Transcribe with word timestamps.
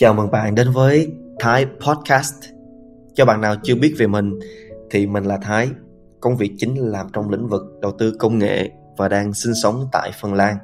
Chào 0.00 0.14
mừng 0.14 0.30
bạn 0.30 0.54
đến 0.54 0.70
với 0.70 1.12
Thái 1.38 1.66
Podcast. 1.66 2.34
Cho 3.14 3.24
bạn 3.24 3.40
nào 3.40 3.54
chưa 3.62 3.74
biết 3.74 3.94
về 3.98 4.06
mình, 4.06 4.38
thì 4.90 5.06
mình 5.06 5.24
là 5.24 5.36
Thái. 5.36 5.68
Công 6.20 6.36
việc 6.36 6.52
chính 6.58 6.74
là 6.74 6.88
làm 6.88 7.06
trong 7.12 7.30
lĩnh 7.30 7.48
vực 7.48 7.62
đầu 7.80 7.92
tư 7.98 8.12
công 8.18 8.38
nghệ 8.38 8.70
và 8.96 9.08
đang 9.08 9.34
sinh 9.34 9.52
sống 9.62 9.88
tại 9.92 10.10
Phần 10.20 10.34
Lan. 10.34 10.56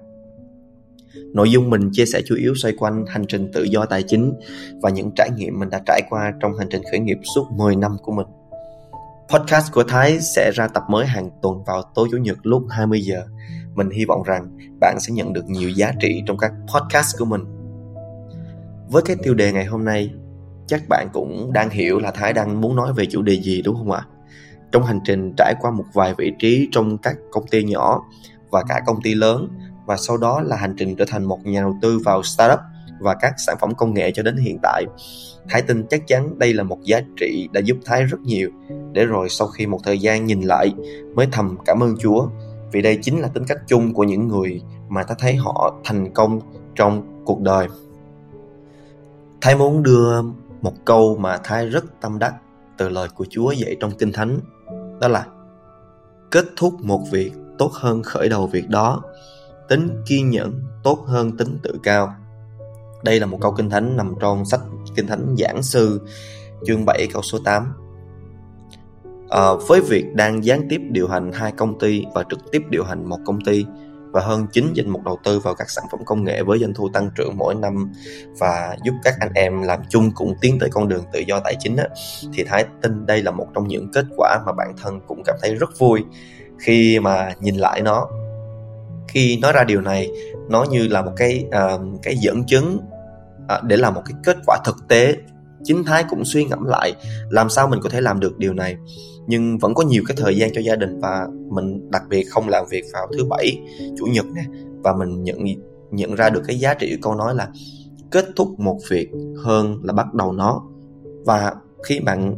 Nội 1.35 1.51
dung 1.51 1.71
mình 1.71 1.91
chia 1.93 2.07
sẻ 2.07 2.21
chủ 2.27 2.35
yếu 2.37 2.55
xoay 2.55 2.75
quanh 2.79 3.05
hành 3.09 3.25
trình 3.29 3.51
tự 3.53 3.62
do 3.62 3.87
tài 3.87 4.03
chính 4.03 4.35
và 4.83 4.91
những 4.91 5.11
trải 5.16 5.30
nghiệm 5.37 5.59
mình 5.59 5.71
đã 5.71 5.80
trải 5.87 6.03
qua 6.11 6.32
trong 6.41 6.59
hành 6.59 6.69
trình 6.71 6.82
khởi 6.91 7.01
nghiệp 7.01 7.19
suốt 7.35 7.46
10 7.53 7.77
năm 7.77 7.96
của 8.03 8.12
mình. 8.12 8.27
Podcast 9.29 9.73
của 9.73 9.85
Thái 9.85 10.21
sẽ 10.21 10.51
ra 10.55 10.69
tập 10.69 10.82
mới 10.91 11.07
hàng 11.07 11.30
tuần 11.43 11.64
vào 11.64 11.82
tối 11.95 12.09
chủ 12.11 12.16
nhật 12.16 12.39
lúc 12.43 12.62
20 12.71 13.01
giờ. 13.01 13.23
Mình 13.75 13.91
hy 13.91 14.05
vọng 14.05 14.23
rằng 14.23 14.59
bạn 14.80 14.96
sẽ 15.01 15.12
nhận 15.12 15.32
được 15.32 15.45
nhiều 15.46 15.71
giá 15.71 15.93
trị 16.01 16.23
trong 16.27 16.39
các 16.39 16.53
podcast 16.75 17.19
của 17.19 17.25
mình 17.25 17.54
với 18.95 19.02
cái 19.02 19.16
tiêu 19.22 19.34
đề 19.34 19.52
ngày 19.52 19.64
hôm 19.64 19.84
nay, 19.84 20.11
chắc 20.66 20.82
bạn 20.88 21.08
cũng 21.12 21.52
đang 21.52 21.71
hiểu 21.71 21.98
là 21.98 22.11
thái 22.11 22.32
đang 22.32 22.61
muốn 22.61 22.76
nói 22.76 22.93
về 22.93 23.07
chủ 23.07 23.22
đề 23.22 23.40
gì, 23.40 23.62
đúng 23.62 23.76
không 23.76 23.90
ạ? 23.90 24.02
Trong 24.72 24.85
hành 24.85 25.00
trình 25.04 25.32
trải 25.36 25.54
qua 25.61 25.71
một 25.71 25.85
vài 25.93 26.14
vị 26.18 26.32
trí 26.39 26.68
trong 26.72 26.99
các 26.99 27.16
công 27.30 27.46
ty 27.46 27.64
nhỏ 27.64 28.02
và 28.50 28.62
cả 28.68 28.80
công 28.86 29.02
ty 29.02 29.14
lớn, 29.14 29.49
và 29.86 29.96
sau 29.96 30.16
đó 30.16 30.40
là 30.40 30.57
hành 30.57 30.75
trình 30.79 30.96
trở 30.96 31.04
thành 31.08 31.25
một 31.25 31.46
nhà 31.46 31.61
đầu 31.61 31.76
tư 31.82 31.99
vào 32.05 32.22
startup 32.22 32.58
và 33.00 33.14
các 33.20 33.34
sản 33.47 33.56
phẩm 33.61 33.75
công 33.75 33.94
nghệ 33.94 34.11
cho 34.11 34.22
đến 34.22 34.36
hiện 34.36 34.58
tại, 34.62 34.84
thái 35.48 35.62
tin 35.62 35.86
chắc 35.91 36.06
chắn 36.06 36.38
đây 36.38 36.55
là 36.55 36.62
một 36.62 36.78
giá 36.84 37.00
trị 37.20 37.48
đã 37.52 37.61
giúp 37.64 37.77
thái 37.84 38.05
rất 38.05 38.20
nhiều. 38.20 38.50
Để 38.92 39.05
rồi 39.05 39.28
sau 39.28 39.48
khi 39.48 39.66
một 39.66 39.78
thời 39.84 39.98
gian 39.98 40.27
nhìn 40.27 40.41
lại, 40.41 40.72
mới 41.14 41.27
thầm 41.33 41.56
cảm 41.64 41.83
ơn 41.83 41.94
chúa, 42.00 42.27
vì 42.72 42.83
đây 42.83 42.98
chính 43.02 43.20
là 43.20 43.28
tính 43.28 43.44
cách 43.48 43.58
chung 43.66 43.94
của 43.94 44.05
những 44.05 44.28
người 44.28 44.62
mà 44.88 45.02
ta 45.02 45.14
thấy 45.19 45.34
họ 45.34 45.80
thành 45.84 46.12
công 46.12 46.41
trong 46.74 47.22
cuộc 47.24 47.41
đời. 47.41 47.69
Thái 49.44 49.56
muốn 49.56 49.83
đưa 49.83 50.22
một 50.62 50.72
câu 50.84 51.16
mà 51.16 51.39
Thái 51.44 51.66
rất 51.66 51.84
tâm 52.00 52.19
đắc 52.19 52.34
từ 52.77 52.89
lời 52.89 53.08
của 53.14 53.27
Chúa 53.30 53.50
dạy 53.50 53.77
trong 53.80 53.91
Kinh 53.98 54.12
Thánh. 54.12 54.38
Đó 55.00 55.08
là 55.08 55.27
Kết 56.30 56.44
thúc 56.56 56.74
một 56.80 57.00
việc 57.10 57.32
tốt 57.58 57.72
hơn 57.72 58.02
khởi 58.02 58.28
đầu 58.28 58.46
việc 58.46 58.69
đó. 58.69 59.02
Tính 59.69 60.02
kiên 60.06 60.30
nhẫn 60.30 60.62
tốt 60.82 61.04
hơn 61.06 61.36
tính 61.36 61.58
tự 61.62 61.78
cao. 61.82 62.14
Đây 63.02 63.20
là 63.20 63.27
một 63.27 63.38
câu 63.41 63.52
Kinh 63.52 63.70
Thánh 63.70 63.96
nằm 63.96 64.14
trong 64.20 64.44
sách 64.44 64.60
Kinh 64.96 65.06
Thánh 65.06 65.34
Giảng 65.38 65.62
Sư 65.62 66.00
chương 66.66 66.84
7 66.84 67.08
câu 67.12 67.22
số 67.22 67.38
8. 67.44 67.62
À, 67.62 69.10
ờ, 69.28 69.56
với 69.56 69.80
việc 69.80 70.04
đang 70.14 70.44
gián 70.44 70.66
tiếp 70.70 70.80
điều 70.91 71.08
hành 71.08 71.32
hai 71.32 71.52
công 71.52 71.78
ty 71.78 72.04
và 72.14 72.24
trực 72.30 72.38
tiếp 72.52 72.62
điều 72.70 72.84
hành 72.84 73.08
một 73.08 73.19
công 73.24 73.41
ty 73.41 73.66
và 74.14 74.20
hơn 74.20 74.46
9 74.52 74.72
danh 74.74 74.90
mục 74.90 75.02
đầu 75.04 75.18
tư 75.24 75.40
vào 75.40 75.54
các 75.54 75.70
sản 75.70 75.84
phẩm 75.92 76.00
công 76.04 76.24
nghệ 76.24 76.42
với 76.42 76.58
doanh 76.58 76.74
thu 76.74 76.88
tăng 76.88 77.10
trưởng 77.16 77.36
mỗi 77.36 77.54
năm 77.54 77.92
và 78.38 78.76
giúp 78.84 78.94
các 79.02 79.14
anh 79.20 79.32
em 79.34 79.62
làm 79.62 79.80
chung 79.88 80.10
cũng 80.14 80.34
tiến 80.40 80.58
tới 80.58 80.68
con 80.72 80.88
đường 80.88 81.04
tự 81.12 81.20
do 81.20 81.40
tài 81.40 81.56
chính 81.58 81.76
á, 81.76 81.84
thì 82.32 82.44
Thái 82.44 82.64
tin 82.82 83.06
đây 83.06 83.22
là 83.22 83.30
một 83.30 83.46
trong 83.54 83.68
những 83.68 83.92
kết 83.92 84.04
quả 84.16 84.38
mà 84.46 84.52
bản 84.52 84.74
thân 84.82 85.00
cũng 85.06 85.22
cảm 85.24 85.36
thấy 85.42 85.54
rất 85.54 85.78
vui 85.78 86.04
khi 86.58 87.00
mà 87.00 87.32
nhìn 87.40 87.54
lại 87.54 87.82
nó. 87.82 88.08
Khi 89.08 89.38
nói 89.42 89.52
ra 89.52 89.64
điều 89.64 89.80
này 89.80 90.10
nó 90.48 90.64
như 90.64 90.88
là 90.88 91.02
một 91.02 91.12
cái 91.16 91.44
uh, 91.46 91.80
cái 92.02 92.16
dẫn 92.16 92.44
chứng 92.46 92.78
uh, 93.44 93.62
để 93.62 93.76
là 93.76 93.90
một 93.90 94.02
cái 94.04 94.14
kết 94.24 94.36
quả 94.46 94.58
thực 94.64 94.76
tế. 94.88 95.14
Chính 95.62 95.84
thái 95.84 96.04
cũng 96.08 96.24
suy 96.24 96.44
ngẫm 96.44 96.64
lại 96.64 96.94
làm 97.30 97.48
sao 97.48 97.68
mình 97.68 97.80
có 97.82 97.88
thể 97.88 98.00
làm 98.00 98.20
được 98.20 98.38
điều 98.38 98.54
này 98.54 98.76
nhưng 99.27 99.58
vẫn 99.58 99.75
có 99.75 99.83
nhiều 99.83 100.03
cái 100.06 100.17
thời 100.20 100.36
gian 100.36 100.50
cho 100.55 100.61
gia 100.61 100.77
đình 100.77 101.00
và 101.00 101.27
mình 101.50 101.91
đặc 101.91 102.03
biệt 102.08 102.25
không 102.25 102.48
làm 102.48 102.64
việc 102.70 102.84
vào 102.92 103.06
thứ 103.12 103.25
bảy, 103.25 103.58
chủ 103.98 104.06
nhật 104.06 104.27
nè. 104.34 104.42
Và 104.83 104.94
mình 104.97 105.22
nhận 105.22 105.39
nhận 105.91 106.14
ra 106.14 106.31
được 106.31 106.42
cái 106.47 106.58
giá 106.58 106.75
trị 106.75 106.91
của 106.91 107.00
câu 107.03 107.14
nói 107.14 107.34
là 107.34 107.48
kết 108.11 108.25
thúc 108.36 108.61
một 108.61 108.78
việc 108.91 109.08
hơn 109.36 109.81
là 109.83 109.92
bắt 109.92 110.14
đầu 110.14 110.33
nó. 110.33 110.62
Và 111.25 111.55
khi 111.86 112.00
bạn 112.00 112.36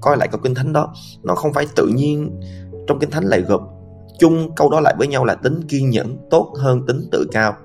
coi 0.00 0.16
lại 0.16 0.28
câu 0.28 0.40
kinh 0.44 0.54
thánh 0.54 0.72
đó, 0.72 0.94
nó 1.22 1.34
không 1.34 1.52
phải 1.52 1.66
tự 1.76 1.90
nhiên 1.94 2.40
trong 2.86 2.98
kinh 2.98 3.10
thánh 3.10 3.24
lại 3.24 3.40
gộp 3.40 3.62
chung 4.18 4.54
câu 4.56 4.70
đó 4.70 4.80
lại 4.80 4.94
với 4.98 5.06
nhau 5.06 5.24
là 5.24 5.34
tính 5.34 5.60
kiên 5.68 5.90
nhẫn, 5.90 6.16
tốt 6.30 6.54
hơn 6.58 6.86
tính 6.86 7.08
tự 7.12 7.26
cao. 7.32 7.56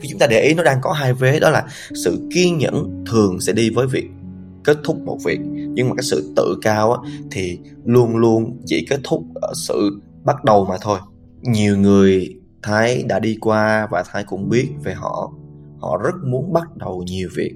Khi 0.00 0.08
chúng 0.10 0.18
ta 0.18 0.26
để 0.26 0.40
ý, 0.40 0.54
nó 0.54 0.62
đang 0.62 0.78
có 0.82 0.92
hai 0.92 1.12
vế, 1.12 1.40
đó 1.40 1.50
là 1.50 1.66
sự 2.04 2.28
kiên 2.34 2.58
nhẫn 2.58 3.04
thường 3.10 3.40
sẽ 3.40 3.52
đi 3.52 3.70
với 3.70 3.86
việc 3.86 4.08
kết 4.64 4.78
thúc 4.84 4.98
một 5.04 5.18
việc. 5.24 5.40
Nhưng 5.44 5.88
mà 5.88 5.94
cái 5.96 6.02
sự 6.02 6.32
tự 6.36 6.58
cao 6.62 6.92
á, 6.92 7.10
thì 7.30 7.58
luôn 7.84 8.16
luôn 8.16 8.62
chỉ 8.66 8.86
kết 8.90 9.00
thúc 9.04 9.24
ở 9.34 9.52
sự 9.54 10.00
bắt 10.24 10.44
đầu 10.44 10.64
mà 10.64 10.76
thôi. 10.80 10.98
Nhiều 11.42 11.76
người 11.76 12.40
thái 12.62 13.02
đã 13.02 13.18
đi 13.18 13.38
qua 13.40 13.88
và 13.90 14.04
thái 14.06 14.24
cũng 14.24 14.48
biết 14.48 14.68
về 14.84 14.94
họ. 14.94 15.32
Họ 15.78 15.96
rất 16.04 16.14
muốn 16.24 16.52
bắt 16.52 16.76
đầu 16.76 17.02
nhiều 17.06 17.28
việc. 17.36 17.52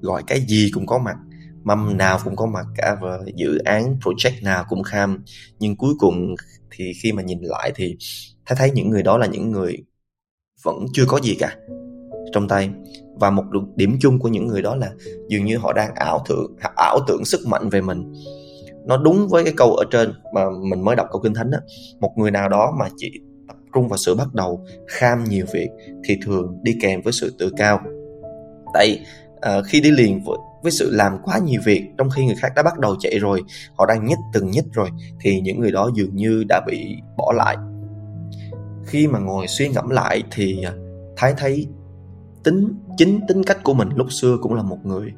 Gọi 0.00 0.22
cái 0.26 0.40
gì 0.48 0.70
cũng 0.74 0.86
có 0.86 0.98
mặt 0.98 1.16
mâm 1.64 1.96
nào 1.96 2.18
cũng 2.24 2.36
có 2.36 2.46
mặt 2.46 2.66
cả 2.76 2.96
và 3.02 3.18
dự 3.36 3.58
án 3.58 3.96
project 4.00 4.42
nào 4.42 4.64
cũng 4.68 4.82
kham. 4.82 5.24
Nhưng 5.58 5.76
cuối 5.76 5.94
cùng 5.98 6.34
thì 6.70 6.92
khi 7.02 7.12
mà 7.12 7.22
nhìn 7.22 7.38
lại 7.42 7.72
thì 7.74 7.96
thái 8.46 8.56
thấy 8.58 8.70
những 8.70 8.90
người 8.90 9.02
đó 9.02 9.18
là 9.18 9.26
những 9.26 9.50
người 9.50 9.76
vẫn 10.62 10.76
chưa 10.92 11.04
có 11.08 11.20
gì 11.20 11.34
cả 11.34 11.56
trong 12.32 12.48
tay. 12.48 12.70
Và 13.14 13.30
một 13.30 13.44
điểm 13.76 13.96
chung 14.00 14.18
của 14.18 14.28
những 14.28 14.46
người 14.46 14.62
đó 14.62 14.76
là 14.76 14.90
dường 15.28 15.44
như 15.44 15.58
họ 15.58 15.72
đang 15.72 15.94
ảo 15.94 16.24
tưởng 16.28 16.56
ảo 16.76 16.98
tưởng 17.06 17.24
sức 17.24 17.40
mạnh 17.46 17.68
về 17.68 17.80
mình. 17.80 18.12
Nó 18.86 18.96
đúng 18.96 19.28
với 19.28 19.44
cái 19.44 19.52
câu 19.56 19.74
ở 19.74 19.84
trên 19.90 20.12
mà 20.34 20.44
mình 20.70 20.84
mới 20.84 20.96
đọc 20.96 21.06
câu 21.12 21.20
kinh 21.20 21.34
thánh 21.34 21.50
đó 21.50 21.58
một 22.00 22.12
người 22.16 22.30
nào 22.30 22.48
đó 22.48 22.72
mà 22.78 22.88
chỉ 22.96 23.10
tập 23.48 23.56
trung 23.74 23.88
vào 23.88 23.98
sự 23.98 24.14
bắt 24.14 24.34
đầu 24.34 24.64
kham 24.86 25.24
nhiều 25.24 25.46
việc 25.52 25.68
thì 26.04 26.18
thường 26.24 26.58
đi 26.62 26.76
kèm 26.82 27.00
với 27.02 27.12
sự 27.12 27.34
tự 27.38 27.52
cao. 27.56 27.80
Tại 28.74 29.00
uh, 29.36 29.64
khi 29.66 29.80
đi 29.80 29.90
liền 29.90 30.20
với, 30.24 30.36
với 30.62 30.72
sự 30.72 30.90
làm 30.92 31.18
quá 31.22 31.38
nhiều 31.38 31.60
việc 31.64 31.84
trong 31.98 32.10
khi 32.10 32.26
người 32.26 32.36
khác 32.38 32.52
đã 32.56 32.62
bắt 32.62 32.78
đầu 32.78 32.96
chạy 33.00 33.18
rồi 33.18 33.42
họ 33.78 33.86
đang 33.86 34.06
nhích 34.06 34.18
từng 34.32 34.50
nhích 34.50 34.64
rồi 34.72 34.88
thì 35.20 35.40
những 35.40 35.60
người 35.60 35.72
đó 35.72 35.90
dường 35.94 36.16
như 36.16 36.44
đã 36.48 36.60
bị 36.66 36.96
bỏ 37.16 37.32
lại. 37.36 37.56
Khi 38.86 39.06
mà 39.06 39.18
ngồi 39.18 39.46
suy 39.48 39.68
ngẫm 39.68 39.88
lại 39.88 40.22
thì 40.30 40.62
à, 40.62 40.72
thái 41.16 41.34
thấy 41.36 41.66
tính, 42.48 42.74
chính 42.96 43.20
tính 43.28 43.44
cách 43.44 43.58
của 43.62 43.74
mình 43.74 43.88
lúc 43.94 44.12
xưa 44.12 44.36
cũng 44.42 44.54
là 44.54 44.62
một 44.62 44.78
người 44.84 45.12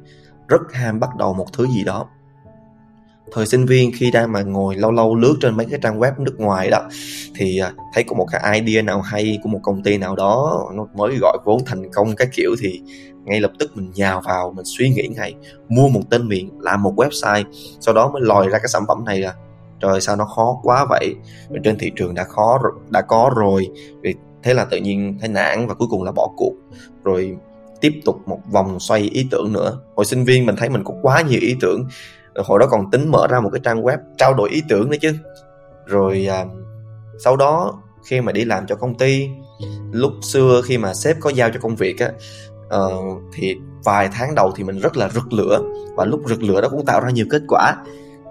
rất 0.47 0.61
ham 0.73 0.99
bắt 0.99 1.09
đầu 1.17 1.33
một 1.33 1.45
thứ 1.53 1.67
gì 1.67 1.83
đó. 1.83 2.07
Thời 3.33 3.45
sinh 3.45 3.65
viên 3.65 3.91
khi 3.95 4.11
đang 4.11 4.31
mà 4.31 4.41
ngồi 4.41 4.75
lâu 4.75 4.91
lâu 4.91 5.15
lướt 5.15 5.35
trên 5.41 5.57
mấy 5.57 5.65
cái 5.65 5.79
trang 5.83 5.99
web 5.99 6.11
nước 6.17 6.35
ngoài 6.39 6.69
đó, 6.71 6.87
thì 7.35 7.57
à, 7.57 7.71
thấy 7.93 8.03
có 8.03 8.15
một 8.15 8.27
cái 8.31 8.61
idea 8.61 8.81
nào 8.81 9.01
hay 9.01 9.39
của 9.43 9.49
một 9.49 9.59
công 9.63 9.83
ty 9.83 9.97
nào 9.97 10.15
đó, 10.15 10.63
nó 10.73 10.87
mới 10.95 11.17
gọi 11.21 11.37
vốn 11.45 11.61
thành 11.65 11.91
công 11.93 12.15
cái 12.15 12.27
kiểu 12.31 12.55
thì 12.59 12.81
ngay 13.23 13.41
lập 13.41 13.51
tức 13.59 13.71
mình 13.75 13.91
nhào 13.95 14.21
vào, 14.25 14.53
mình 14.55 14.65
suy 14.65 14.89
nghĩ 14.89 15.07
ngay, 15.07 15.33
mua 15.69 15.87
một 15.87 16.01
tên 16.09 16.27
miệng, 16.27 16.49
làm 16.59 16.83
một 16.83 16.93
website, 16.95 17.43
sau 17.79 17.93
đó 17.95 18.11
mới 18.13 18.21
lòi 18.21 18.49
ra 18.49 18.57
cái 18.57 18.67
sản 18.67 18.83
phẩm 18.87 19.05
này 19.05 19.19
là, 19.19 19.33
trời 19.79 20.01
sao 20.01 20.15
nó 20.15 20.25
khó 20.25 20.59
quá 20.63 20.85
vậy? 20.89 21.15
Trên 21.63 21.77
thị 21.77 21.91
trường 21.95 22.13
đã 22.13 22.23
khó 22.23 22.59
đã 22.89 23.01
có 23.01 23.31
rồi 23.35 23.69
thế 24.43 24.53
là 24.53 24.65
tự 24.65 24.77
nhiên 24.77 25.17
thấy 25.19 25.29
nản 25.29 25.67
và 25.67 25.73
cuối 25.73 25.87
cùng 25.91 26.03
là 26.03 26.11
bỏ 26.11 26.29
cuộc. 26.37 26.53
Rồi 27.03 27.37
tiếp 27.81 28.01
tục 28.05 28.15
một 28.25 28.39
vòng 28.51 28.79
xoay 28.79 29.01
ý 29.01 29.27
tưởng 29.31 29.53
nữa. 29.53 29.79
Hồi 29.95 30.05
sinh 30.05 30.23
viên 30.23 30.45
mình 30.45 30.55
thấy 30.55 30.69
mình 30.69 30.83
có 30.83 30.93
quá 31.01 31.21
nhiều 31.21 31.39
ý 31.41 31.55
tưởng. 31.61 31.85
Hồi 32.35 32.59
đó 32.59 32.67
còn 32.71 32.91
tính 32.91 33.11
mở 33.11 33.27
ra 33.27 33.39
một 33.39 33.49
cái 33.53 33.61
trang 33.63 33.83
web 33.83 33.97
trao 34.17 34.33
đổi 34.33 34.49
ý 34.49 34.63
tưởng 34.69 34.89
nữa 34.89 34.97
chứ. 35.01 35.13
Rồi 35.85 36.27
à, 36.29 36.45
sau 37.23 37.35
đó 37.35 37.81
khi 38.05 38.21
mà 38.21 38.31
đi 38.31 38.45
làm 38.45 38.67
cho 38.67 38.75
công 38.75 38.97
ty 38.97 39.27
lúc 39.91 40.11
xưa 40.21 40.61
khi 40.65 40.77
mà 40.77 40.93
sếp 40.93 41.17
có 41.19 41.29
giao 41.29 41.49
cho 41.49 41.59
công 41.59 41.75
việc 41.75 41.99
á 41.99 42.11
uh, 42.77 43.21
thì 43.33 43.55
vài 43.83 44.09
tháng 44.13 44.35
đầu 44.35 44.51
thì 44.55 44.63
mình 44.63 44.79
rất 44.79 44.97
là 44.97 45.09
rực 45.09 45.33
lửa 45.33 45.61
và 45.95 46.05
lúc 46.05 46.21
rực 46.27 46.43
lửa 46.43 46.61
đó 46.61 46.69
cũng 46.69 46.85
tạo 46.85 47.01
ra 47.01 47.09
nhiều 47.09 47.25
kết 47.29 47.41
quả. 47.47 47.75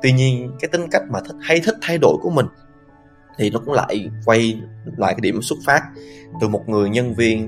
Tuy 0.03 0.13
nhiên 0.13 0.51
cái 0.61 0.69
tính 0.69 0.87
cách 0.91 1.03
mà 1.11 1.21
thích 1.21 1.37
hay 1.41 1.61
thích 1.65 1.75
thay 1.83 1.99
đổi 1.99 2.17
của 2.23 2.31
mình 2.31 2.47
thì 3.41 3.51
nó 3.51 3.59
cũng 3.65 3.75
lại 3.75 4.11
quay 4.25 4.61
lại 4.97 5.15
cái 5.15 5.21
điểm 5.21 5.43
xuất 5.43 5.59
phát 5.67 5.83
từ 6.41 6.49
một 6.49 6.69
người 6.69 6.91
nhân 6.91 7.15
viên 7.15 7.47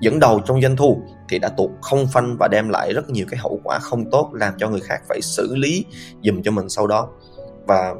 dẫn 0.00 0.20
đầu 0.20 0.40
trong 0.46 0.62
doanh 0.62 0.76
thu 0.76 1.02
thì 1.28 1.38
đã 1.38 1.48
tụt 1.48 1.70
không 1.80 2.06
phanh 2.06 2.36
và 2.40 2.48
đem 2.48 2.68
lại 2.68 2.92
rất 2.92 3.10
nhiều 3.10 3.26
cái 3.30 3.40
hậu 3.40 3.60
quả 3.64 3.78
không 3.78 4.10
tốt 4.10 4.30
làm 4.32 4.54
cho 4.58 4.68
người 4.68 4.80
khác 4.80 5.02
phải 5.08 5.20
xử 5.22 5.56
lý 5.56 5.84
dùm 6.22 6.42
cho 6.42 6.50
mình 6.50 6.68
sau 6.68 6.86
đó. 6.86 7.08
Và 7.66 7.94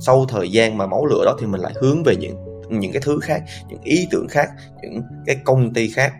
sau 0.00 0.24
thời 0.28 0.50
gian 0.50 0.78
mà 0.78 0.86
máu 0.86 1.06
lửa 1.06 1.22
đó 1.24 1.36
thì 1.40 1.46
mình 1.46 1.60
lại 1.60 1.72
hướng 1.80 2.02
về 2.02 2.16
những 2.16 2.36
những 2.70 2.92
cái 2.92 3.02
thứ 3.04 3.18
khác 3.22 3.42
những 3.68 3.80
ý 3.82 4.08
tưởng 4.10 4.26
khác 4.28 4.48
những 4.82 5.02
cái 5.26 5.36
công 5.44 5.72
ty 5.72 5.88
khác. 5.88 6.12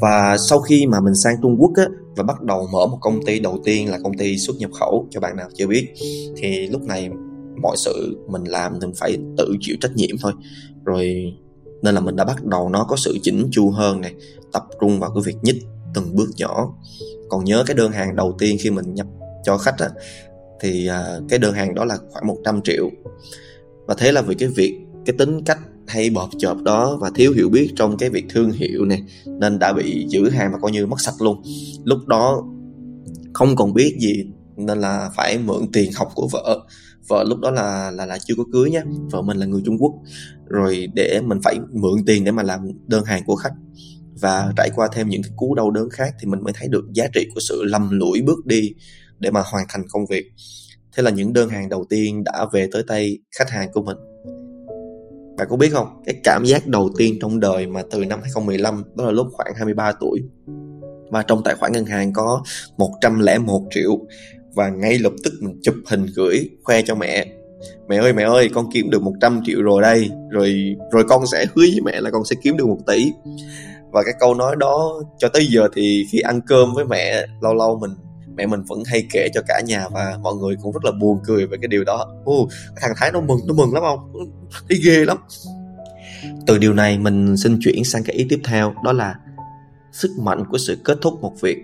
Và 0.00 0.36
sau 0.48 0.60
khi 0.60 0.86
mà 0.86 1.00
mình 1.00 1.14
sang 1.14 1.36
Trung 1.42 1.56
Quốc 1.58 1.70
á, 1.76 1.84
và 2.16 2.22
bắt 2.22 2.42
đầu 2.42 2.68
mở 2.72 2.86
một 2.86 2.98
công 3.00 3.24
ty 3.26 3.40
đầu 3.40 3.58
tiên 3.64 3.90
là 3.90 3.98
công 4.02 4.16
ty 4.16 4.38
xuất 4.38 4.56
nhập 4.58 4.70
khẩu 4.80 5.06
cho 5.10 5.20
bạn 5.20 5.36
nào 5.36 5.48
chưa 5.54 5.66
biết 5.66 5.94
thì 6.36 6.66
lúc 6.66 6.82
này 6.82 7.10
mọi 7.62 7.76
sự 7.78 8.16
mình 8.28 8.44
làm 8.44 8.78
mình 8.80 8.92
phải 8.96 9.16
tự 9.36 9.54
chịu 9.60 9.76
trách 9.80 9.96
nhiệm 9.96 10.18
thôi. 10.20 10.32
Rồi 10.84 11.34
nên 11.82 11.94
là 11.94 12.00
mình 12.00 12.16
đã 12.16 12.24
bắt 12.24 12.44
đầu 12.44 12.68
nó 12.68 12.84
có 12.84 12.96
sự 12.96 13.18
chỉnh 13.22 13.48
chu 13.52 13.70
hơn 13.70 14.00
này 14.00 14.14
tập 14.52 14.62
trung 14.80 15.00
vào 15.00 15.10
cái 15.14 15.22
việc 15.26 15.36
nhích 15.42 15.62
từng 15.94 16.16
bước 16.16 16.28
nhỏ. 16.36 16.74
Còn 17.28 17.44
nhớ 17.44 17.64
cái 17.66 17.74
đơn 17.74 17.92
hàng 17.92 18.16
đầu 18.16 18.36
tiên 18.38 18.56
khi 18.60 18.70
mình 18.70 18.94
nhập 18.94 19.06
cho 19.44 19.58
khách 19.58 19.78
á, 19.78 19.88
thì 20.60 20.86
à, 20.86 21.18
cái 21.28 21.38
đơn 21.38 21.54
hàng 21.54 21.74
đó 21.74 21.84
là 21.84 21.98
khoảng 22.10 22.26
100 22.26 22.62
triệu. 22.62 22.90
Và 23.86 23.94
thế 23.98 24.12
là 24.12 24.22
vì 24.22 24.34
cái 24.34 24.48
việc 24.48 24.78
cái 25.06 25.16
tính 25.18 25.44
cách 25.44 25.58
hay 25.86 26.10
bọp 26.10 26.28
chợp 26.38 26.56
đó 26.62 26.98
và 27.00 27.10
thiếu 27.14 27.32
hiểu 27.32 27.48
biết 27.48 27.72
trong 27.76 27.96
cái 27.96 28.10
việc 28.10 28.24
thương 28.28 28.50
hiệu 28.50 28.84
này 28.84 29.02
nên 29.26 29.58
đã 29.58 29.72
bị 29.72 30.06
giữ 30.08 30.30
hàng 30.30 30.52
và 30.52 30.58
coi 30.58 30.70
như 30.70 30.86
mất 30.86 31.00
sạch 31.00 31.14
luôn. 31.20 31.42
Lúc 31.84 32.06
đó 32.06 32.44
không 33.32 33.56
còn 33.56 33.74
biết 33.74 33.96
gì 34.00 34.24
nên 34.66 34.78
là 34.78 35.10
phải 35.16 35.38
mượn 35.38 35.72
tiền 35.72 35.90
học 35.94 36.08
của 36.14 36.28
vợ. 36.32 36.60
Vợ 37.08 37.24
lúc 37.28 37.38
đó 37.38 37.50
là 37.50 37.90
là 37.90 38.06
là 38.06 38.18
chưa 38.24 38.34
có 38.36 38.44
cưới 38.52 38.70
nhá 38.70 38.82
vợ 39.10 39.22
mình 39.22 39.36
là 39.36 39.46
người 39.46 39.62
Trung 39.64 39.78
Quốc. 39.78 39.92
Rồi 40.46 40.88
để 40.94 41.20
mình 41.24 41.38
phải 41.44 41.58
mượn 41.72 42.04
tiền 42.06 42.24
để 42.24 42.32
mà 42.32 42.42
làm 42.42 42.60
đơn 42.86 43.04
hàng 43.04 43.22
của 43.26 43.36
khách. 43.36 43.52
Và 44.20 44.52
trải 44.56 44.70
qua 44.74 44.88
thêm 44.92 45.08
những 45.08 45.22
cái 45.22 45.32
cú 45.36 45.54
đau 45.54 45.70
đớn 45.70 45.90
khác 45.90 46.14
thì 46.20 46.26
mình 46.26 46.40
mới 46.42 46.52
thấy 46.52 46.68
được 46.68 46.84
giá 46.92 47.06
trị 47.14 47.26
của 47.34 47.40
sự 47.40 47.64
lầm 47.64 47.88
lũi 47.90 48.22
bước 48.22 48.46
đi 48.46 48.74
để 49.18 49.30
mà 49.30 49.42
hoàn 49.44 49.66
thành 49.68 49.82
công 49.90 50.06
việc. 50.06 50.32
Thế 50.96 51.02
là 51.02 51.10
những 51.10 51.32
đơn 51.32 51.48
hàng 51.48 51.68
đầu 51.68 51.84
tiên 51.88 52.24
đã 52.24 52.46
về 52.52 52.68
tới 52.72 52.82
tay 52.88 53.18
khách 53.38 53.50
hàng 53.50 53.72
của 53.72 53.82
mình. 53.82 53.96
Bạn 55.38 55.46
có 55.50 55.56
biết 55.56 55.70
không? 55.72 56.02
Cái 56.06 56.14
cảm 56.24 56.44
giác 56.44 56.66
đầu 56.66 56.90
tiên 56.98 57.18
trong 57.20 57.40
đời 57.40 57.66
mà 57.66 57.82
từ 57.90 58.04
năm 58.04 58.20
2015 58.22 58.84
đó 58.94 59.04
là 59.04 59.10
lúc 59.10 59.26
khoảng 59.32 59.54
23 59.54 59.92
tuổi 60.00 60.20
và 61.10 61.22
trong 61.22 61.42
tài 61.44 61.54
khoản 61.54 61.72
ngân 61.72 61.84
hàng 61.84 62.12
có 62.12 62.42
101 62.78 63.62
triệu 63.70 63.98
và 64.54 64.68
ngay 64.68 64.98
lập 64.98 65.12
tức 65.24 65.32
mình 65.40 65.60
chụp 65.62 65.74
hình 65.86 66.06
gửi 66.16 66.50
khoe 66.62 66.82
cho 66.82 66.94
mẹ. 66.94 67.26
Mẹ 67.88 67.96
ơi 67.96 68.12
mẹ 68.12 68.22
ơi, 68.22 68.50
con 68.54 68.66
kiếm 68.72 68.90
được 68.90 69.02
100 69.02 69.40
triệu 69.44 69.62
rồi 69.62 69.82
đây. 69.82 70.10
Rồi 70.30 70.76
rồi 70.92 71.04
con 71.08 71.26
sẽ 71.26 71.46
hứa 71.54 71.62
với 71.62 71.80
mẹ 71.84 72.00
là 72.00 72.10
con 72.10 72.24
sẽ 72.24 72.36
kiếm 72.42 72.56
được 72.56 72.66
một 72.66 72.78
tỷ. 72.86 73.12
Và 73.90 74.02
cái 74.02 74.14
câu 74.20 74.34
nói 74.34 74.56
đó, 74.58 75.02
cho 75.18 75.28
tới 75.28 75.46
giờ 75.50 75.68
thì 75.74 76.06
khi 76.12 76.20
ăn 76.20 76.40
cơm 76.46 76.74
với 76.74 76.84
mẹ, 76.84 77.26
lâu 77.42 77.54
lâu 77.54 77.78
mình, 77.78 77.90
mẹ 78.36 78.46
mình 78.46 78.62
vẫn 78.68 78.82
hay 78.86 79.06
kể 79.12 79.28
cho 79.34 79.40
cả 79.48 79.60
nhà 79.66 79.88
và 79.88 80.18
mọi 80.22 80.34
người 80.34 80.56
cũng 80.62 80.72
rất 80.72 80.84
là 80.84 80.92
buồn 81.00 81.18
cười 81.24 81.46
về 81.46 81.56
cái 81.60 81.68
điều 81.68 81.84
đó. 81.84 82.06
Ô 82.24 82.48
thằng 82.76 82.92
thái 82.96 83.12
nó 83.12 83.20
mừng 83.20 83.38
nó 83.46 83.54
mừng 83.54 83.74
lắm 83.74 83.82
không? 83.82 84.30
Thấy 84.68 84.78
ghê 84.84 85.04
lắm. 85.04 85.18
Từ 86.46 86.58
điều 86.58 86.72
này 86.72 86.98
mình 86.98 87.36
xin 87.36 87.58
chuyển 87.60 87.84
sang 87.84 88.04
cái 88.04 88.16
ý 88.16 88.26
tiếp 88.28 88.40
theo, 88.44 88.74
đó 88.84 88.92
là 88.92 89.14
sức 89.92 90.10
mạnh 90.18 90.44
của 90.50 90.58
sự 90.58 90.78
kết 90.84 90.98
thúc 91.02 91.20
một 91.20 91.32
việc 91.40 91.56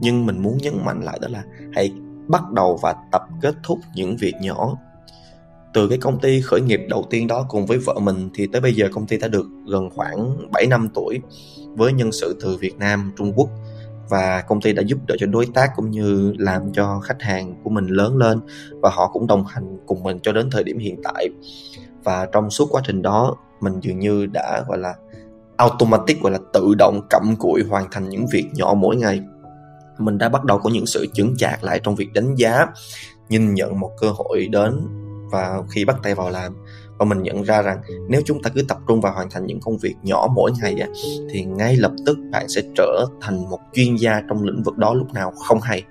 nhưng 0.00 0.26
mình 0.26 0.42
muốn 0.42 0.58
nhấn 0.58 0.84
mạnh 0.84 1.00
lại 1.00 1.18
đó 1.22 1.28
là 1.30 1.44
hãy 1.72 1.92
bắt 2.28 2.50
đầu 2.52 2.78
và 2.82 2.94
tập 3.12 3.22
kết 3.40 3.54
thúc 3.62 3.78
những 3.94 4.16
việc 4.16 4.34
nhỏ. 4.40 4.78
Từ 5.74 5.88
cái 5.88 5.98
công 5.98 6.20
ty 6.20 6.40
khởi 6.40 6.60
nghiệp 6.60 6.80
đầu 6.88 7.06
tiên 7.10 7.26
đó 7.26 7.46
cùng 7.48 7.66
với 7.66 7.78
vợ 7.78 7.94
mình 8.00 8.30
thì 8.34 8.46
tới 8.46 8.60
bây 8.60 8.74
giờ 8.74 8.88
công 8.92 9.06
ty 9.06 9.18
đã 9.18 9.28
được 9.28 9.46
gần 9.66 9.90
khoảng 9.90 10.36
7 10.52 10.66
năm 10.66 10.88
tuổi 10.94 11.20
với 11.76 11.92
nhân 11.92 12.12
sự 12.12 12.36
từ 12.42 12.56
Việt 12.56 12.78
Nam, 12.78 13.12
Trung 13.16 13.32
Quốc. 13.36 13.48
Và 14.08 14.44
công 14.48 14.60
ty 14.60 14.72
đã 14.72 14.82
giúp 14.86 14.98
đỡ 15.06 15.16
cho 15.18 15.26
đối 15.26 15.46
tác 15.46 15.70
cũng 15.76 15.90
như 15.90 16.34
làm 16.38 16.72
cho 16.72 17.00
khách 17.00 17.22
hàng 17.22 17.54
của 17.64 17.70
mình 17.70 17.86
lớn 17.86 18.16
lên 18.16 18.40
và 18.82 18.90
họ 18.92 19.08
cũng 19.12 19.26
đồng 19.26 19.44
hành 19.46 19.78
cùng 19.86 20.02
mình 20.02 20.18
cho 20.22 20.32
đến 20.32 20.50
thời 20.50 20.64
điểm 20.64 20.78
hiện 20.78 20.96
tại. 21.04 21.28
Và 22.04 22.26
trong 22.32 22.50
suốt 22.50 22.68
quá 22.70 22.82
trình 22.84 23.02
đó 23.02 23.36
mình 23.60 23.80
dường 23.80 23.98
như 23.98 24.26
đã 24.26 24.64
gọi 24.68 24.78
là 24.78 24.94
automatic 25.56 26.20
gọi 26.20 26.32
là 26.32 26.38
tự 26.52 26.74
động 26.78 27.00
cặm 27.10 27.36
cụi 27.38 27.62
hoàn 27.62 27.86
thành 27.90 28.08
những 28.08 28.26
việc 28.32 28.44
nhỏ 28.54 28.74
mỗi 28.78 28.96
ngày 28.96 29.20
mình 29.98 30.18
đã 30.18 30.28
bắt 30.28 30.44
đầu 30.44 30.58
có 30.58 30.70
những 30.70 30.86
sự 30.86 31.06
chững 31.14 31.36
chạc 31.36 31.64
lại 31.64 31.80
trong 31.82 31.94
việc 31.94 32.12
đánh 32.12 32.34
giá 32.34 32.66
nhìn 33.28 33.54
nhận 33.54 33.80
một 33.80 33.90
cơ 34.00 34.08
hội 34.10 34.48
đến 34.52 34.80
và 35.30 35.62
khi 35.70 35.84
bắt 35.84 35.96
tay 36.02 36.14
vào 36.14 36.30
làm. 36.30 36.56
Và 36.98 37.04
mình 37.04 37.22
nhận 37.22 37.42
ra 37.42 37.62
rằng 37.62 37.82
nếu 38.08 38.22
chúng 38.24 38.42
ta 38.42 38.50
cứ 38.54 38.62
tập 38.68 38.78
trung 38.88 39.00
vào 39.00 39.12
hoàn 39.12 39.30
thành 39.30 39.46
những 39.46 39.60
công 39.60 39.78
việc 39.78 39.94
nhỏ 40.02 40.28
mỗi 40.34 40.52
ngày 40.60 40.74
á, 40.80 40.88
thì 41.30 41.44
ngay 41.44 41.76
lập 41.76 41.92
tức 42.06 42.18
bạn 42.32 42.48
sẽ 42.48 42.62
trở 42.76 43.06
thành 43.20 43.50
một 43.50 43.58
chuyên 43.72 43.96
gia 43.96 44.22
trong 44.28 44.42
lĩnh 44.42 44.62
vực 44.62 44.76
đó 44.76 44.94
lúc 44.94 45.12
nào 45.12 45.30
không 45.30 45.60
hay. 45.60 45.84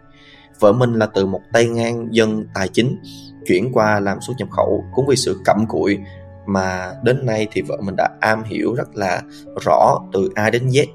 Vợ 0.59 0.71
mình 0.71 0.93
là 0.93 1.05
từ 1.05 1.25
một 1.25 1.41
tay 1.53 1.67
ngang 1.67 2.07
dân 2.11 2.45
tài 2.53 2.67
chính 2.67 2.97
chuyển 3.45 3.71
qua 3.73 3.99
làm 3.99 4.21
xuất 4.21 4.33
nhập 4.37 4.47
khẩu 4.51 4.83
cũng 4.95 5.05
vì 5.07 5.15
sự 5.15 5.39
cặm 5.45 5.65
cụi 5.69 5.97
mà 6.45 6.93
đến 7.03 7.25
nay 7.25 7.47
thì 7.51 7.61
vợ 7.61 7.77
mình 7.83 7.95
đã 7.95 8.09
am 8.19 8.43
hiểu 8.43 8.73
rất 8.73 8.95
là 8.95 9.21
rõ 9.65 9.99
từ 10.13 10.29
A 10.35 10.49
đến 10.49 10.67
Z 10.67 10.85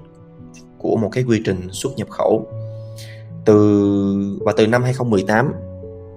của 0.78 0.96
một 0.96 1.08
cái 1.12 1.24
quy 1.24 1.42
trình 1.44 1.68
xuất 1.72 1.92
nhập 1.96 2.08
khẩu 2.10 2.46
từ 3.46 4.38
và 4.40 4.52
từ 4.56 4.66
năm 4.66 4.82
2018 4.82 5.52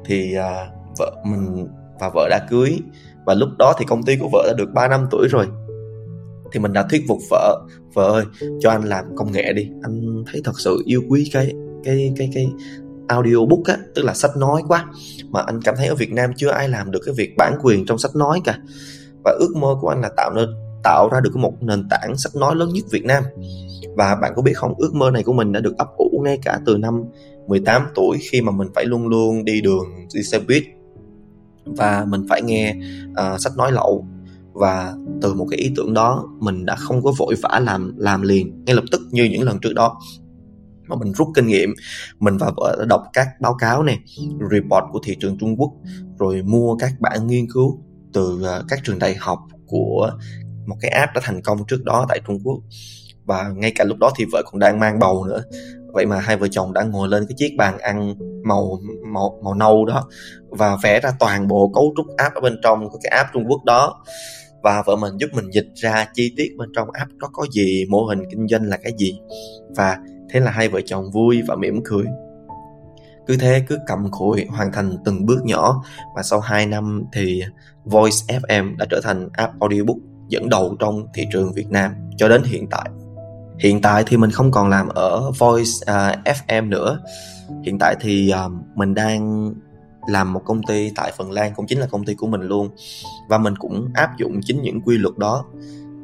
thì 0.05 0.35
à, 0.35 0.67
vợ 0.97 1.15
mình 1.25 1.67
và 1.99 2.09
vợ 2.15 2.27
đã 2.29 2.47
cưới. 2.49 2.79
Và 3.25 3.33
lúc 3.33 3.49
đó 3.59 3.73
thì 3.79 3.85
công 3.85 4.03
ty 4.03 4.17
của 4.17 4.29
vợ 4.31 4.43
đã 4.47 4.53
được 4.57 4.73
3 4.73 4.87
năm 4.87 5.07
tuổi 5.11 5.27
rồi. 5.31 5.47
Thì 6.51 6.59
mình 6.59 6.73
đã 6.73 6.87
thuyết 6.89 7.03
phục 7.07 7.17
vợ 7.29 7.61
vợ 7.93 8.03
ơi 8.03 8.25
cho 8.59 8.69
anh 8.69 8.83
làm 8.83 9.05
công 9.15 9.31
nghệ 9.31 9.53
đi. 9.53 9.69
Anh 9.83 10.23
thấy 10.31 10.41
thật 10.43 10.59
sự 10.59 10.81
yêu 10.85 11.01
quý 11.09 11.29
cái 11.33 11.53
cái 11.83 12.13
cái 12.17 12.29
cái 12.33 12.47
audiobook 13.07 13.65
á 13.65 13.77
tức 13.95 14.05
là 14.05 14.13
sách 14.13 14.31
nói 14.37 14.61
quá. 14.67 14.85
Mà 15.29 15.41
anh 15.41 15.61
cảm 15.61 15.75
thấy 15.77 15.87
ở 15.87 15.95
Việt 15.95 16.11
Nam 16.11 16.31
chưa 16.35 16.49
ai 16.49 16.69
làm 16.69 16.91
được 16.91 16.99
cái 17.05 17.15
việc 17.17 17.33
bản 17.37 17.53
quyền 17.63 17.85
trong 17.85 17.97
sách 17.97 18.15
nói 18.15 18.41
cả. 18.43 18.57
Và 19.23 19.37
ước 19.39 19.55
mơ 19.55 19.75
của 19.81 19.89
anh 19.89 20.01
là 20.01 20.09
tạo 20.17 20.31
nên 20.35 20.49
tạo 20.83 21.09
ra 21.11 21.19
được 21.19 21.35
một 21.35 21.53
nền 21.61 21.89
tảng 21.89 22.17
sách 22.17 22.35
nói 22.35 22.55
lớn 22.55 22.69
nhất 22.73 22.83
Việt 22.91 23.05
Nam 23.05 23.23
và 23.95 24.15
bạn 24.15 24.33
có 24.35 24.41
biết 24.41 24.53
không 24.55 24.73
ước 24.77 24.95
mơ 24.95 25.11
này 25.11 25.23
của 25.23 25.33
mình 25.33 25.51
đã 25.51 25.59
được 25.59 25.77
ấp 25.77 25.87
ủ 25.97 26.21
ngay 26.23 26.39
cả 26.43 26.59
từ 26.65 26.77
năm 26.77 27.03
18 27.47 27.81
tuổi 27.95 28.17
khi 28.31 28.41
mà 28.41 28.51
mình 28.51 28.67
phải 28.75 28.85
luôn 28.85 29.07
luôn 29.07 29.45
đi 29.45 29.61
đường 29.61 29.85
đi 30.13 30.23
xe 30.23 30.39
buýt. 30.39 30.63
Và 31.65 32.05
mình 32.09 32.25
phải 32.29 32.41
nghe 32.41 32.75
uh, 33.11 33.41
sách 33.41 33.57
nói 33.57 33.71
lậu. 33.71 34.05
Và 34.53 34.93
từ 35.21 35.33
một 35.33 35.47
cái 35.51 35.59
ý 35.59 35.71
tưởng 35.75 35.93
đó 35.93 36.27
mình 36.39 36.65
đã 36.65 36.75
không 36.75 37.03
có 37.03 37.13
vội 37.17 37.35
vã 37.41 37.59
làm 37.59 37.93
làm 37.97 38.21
liền 38.21 38.65
ngay 38.65 38.75
lập 38.75 38.83
tức 38.91 39.01
như 39.11 39.23
những 39.23 39.43
lần 39.43 39.59
trước 39.59 39.73
đó. 39.73 39.99
Mà 40.87 40.95
mình 40.95 41.13
rút 41.13 41.27
kinh 41.35 41.47
nghiệm 41.47 41.73
mình 42.19 42.37
và 42.37 42.51
vợ 42.57 42.75
đã 42.79 42.85
đọc 42.85 43.03
các 43.13 43.27
báo 43.41 43.55
cáo 43.59 43.83
này 43.83 43.99
report 44.51 44.83
của 44.91 44.99
thị 45.03 45.17
trường 45.19 45.37
Trung 45.37 45.55
Quốc 45.57 45.71
rồi 46.19 46.41
mua 46.41 46.75
các 46.75 46.91
bản 46.99 47.27
nghiên 47.27 47.45
cứu 47.53 47.79
từ 48.13 48.41
ờ, 48.43 48.63
các 48.67 48.79
trường 48.83 48.99
đại 48.99 49.15
học 49.15 49.39
của 49.67 50.11
một 50.67 50.75
cái 50.81 50.91
app 50.91 51.13
đã 51.15 51.21
thành 51.23 51.41
công 51.41 51.65
trước 51.67 51.83
đó 51.83 52.05
tại 52.09 52.21
Trung 52.27 52.39
Quốc 52.43 52.59
và 53.29 53.51
ngay 53.55 53.71
cả 53.75 53.83
lúc 53.83 53.97
đó 53.97 54.11
thì 54.17 54.25
vợ 54.31 54.43
cũng 54.51 54.59
đang 54.59 54.79
mang 54.79 54.99
bầu 54.99 55.25
nữa. 55.25 55.43
Vậy 55.93 56.05
mà 56.05 56.19
hai 56.19 56.37
vợ 56.37 56.47
chồng 56.51 56.73
đã 56.73 56.83
ngồi 56.83 57.07
lên 57.07 57.25
cái 57.27 57.35
chiếc 57.37 57.55
bàn 57.57 57.77
ăn 57.77 58.15
màu 58.43 58.79
màu 59.13 59.39
màu 59.43 59.53
nâu 59.53 59.85
đó 59.85 60.07
và 60.49 60.77
vẽ 60.83 60.99
ra 60.99 61.11
toàn 61.19 61.47
bộ 61.47 61.71
cấu 61.73 61.93
trúc 61.97 62.05
app 62.17 62.35
ở 62.35 62.41
bên 62.41 62.59
trong 62.63 62.89
của 62.89 62.99
cái 63.03 63.17
app 63.17 63.29
Trung 63.33 63.43
Quốc 63.47 63.63
đó. 63.65 64.03
Và 64.63 64.83
vợ 64.85 64.95
mình 64.95 65.17
giúp 65.17 65.27
mình 65.33 65.49
dịch 65.53 65.67
ra 65.75 66.07
chi 66.13 66.33
tiết 66.37 66.49
bên 66.57 66.69
trong 66.75 66.91
app 66.91 67.11
đó 67.17 67.29
có 67.33 67.45
gì, 67.51 67.85
mô 67.89 68.05
hình 68.05 68.19
kinh 68.31 68.47
doanh 68.47 68.63
là 68.63 68.77
cái 68.77 68.93
gì. 68.97 69.19
Và 69.75 69.97
thế 70.29 70.39
là 70.39 70.51
hai 70.51 70.69
vợ 70.69 70.81
chồng 70.85 71.11
vui 71.11 71.41
và 71.47 71.55
mỉm 71.55 71.81
cười. 71.85 72.05
Cứ 73.27 73.37
thế, 73.37 73.63
cứ 73.67 73.77
cầm 73.87 74.11
cụi 74.11 74.45
hoàn 74.45 74.71
thành 74.71 74.97
từng 75.05 75.25
bước 75.25 75.39
nhỏ. 75.43 75.83
Và 76.15 76.23
sau 76.23 76.39
2 76.39 76.65
năm 76.65 77.03
thì 77.13 77.43
Voice 77.85 78.17
FM 78.27 78.77
đã 78.77 78.85
trở 78.89 79.01
thành 79.03 79.29
app 79.33 79.59
audiobook 79.59 79.97
dẫn 80.29 80.49
đầu 80.49 80.75
trong 80.79 81.05
thị 81.13 81.25
trường 81.31 81.53
Việt 81.53 81.69
Nam 81.69 81.91
cho 82.17 82.29
đến 82.29 82.43
hiện 82.43 82.67
tại 82.71 82.89
hiện 83.59 83.81
tại 83.81 84.03
thì 84.07 84.17
mình 84.17 84.31
không 84.31 84.51
còn 84.51 84.69
làm 84.69 84.87
ở 84.87 85.31
Voice 85.31 85.71
à, 85.85 86.15
uh, 86.19 86.37
FM 86.37 86.69
nữa. 86.69 86.99
Hiện 87.63 87.79
tại 87.79 87.95
thì 88.01 88.31
uh, 88.45 88.51
mình 88.75 88.93
đang 88.93 89.53
làm 90.07 90.33
một 90.33 90.41
công 90.45 90.63
ty 90.63 90.91
tại 90.95 91.11
Phần 91.17 91.31
Lan 91.31 91.53
cũng 91.55 91.67
chính 91.67 91.79
là 91.79 91.87
công 91.87 92.05
ty 92.05 92.13
của 92.15 92.27
mình 92.27 92.41
luôn. 92.41 92.69
Và 93.29 93.37
mình 93.37 93.55
cũng 93.55 93.89
áp 93.93 94.17
dụng 94.17 94.39
chính 94.43 94.61
những 94.61 94.81
quy 94.81 94.97
luật 94.97 95.17
đó 95.17 95.45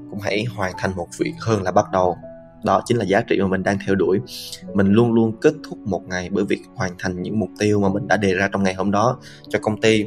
cũng 0.10 0.20
hãy 0.20 0.44
hoàn 0.44 0.74
thành 0.78 0.96
một 0.96 1.08
việc 1.20 1.34
hơn 1.40 1.64
là 1.64 1.72
bắt 1.72 1.86
đầu. 1.92 2.18
Đó 2.64 2.82
chính 2.86 2.98
là 2.98 3.06
giá 3.06 3.22
trị 3.22 3.40
mà 3.42 3.48
mình 3.48 3.64
đang 3.64 3.78
theo 3.86 3.96
đuổi. 3.96 4.20
Mình 4.74 4.88
luôn 4.88 5.14
luôn 5.14 5.38
kết 5.42 5.54
thúc 5.70 5.78
một 5.78 6.02
ngày 6.08 6.30
bởi 6.32 6.46
việc 6.46 6.62
hoàn 6.76 6.92
thành 7.00 7.22
những 7.22 7.40
mục 7.40 7.50
tiêu 7.60 7.80
mà 7.80 7.90
mình 7.90 8.08
đã 8.08 8.18
đề 8.18 8.34
ra 8.34 8.50
trong 8.52 8.64
ngày 8.64 8.74
hôm 8.74 8.92
đó 8.92 9.20
cho 9.50 9.60
công 9.62 9.82
ty. 9.82 10.06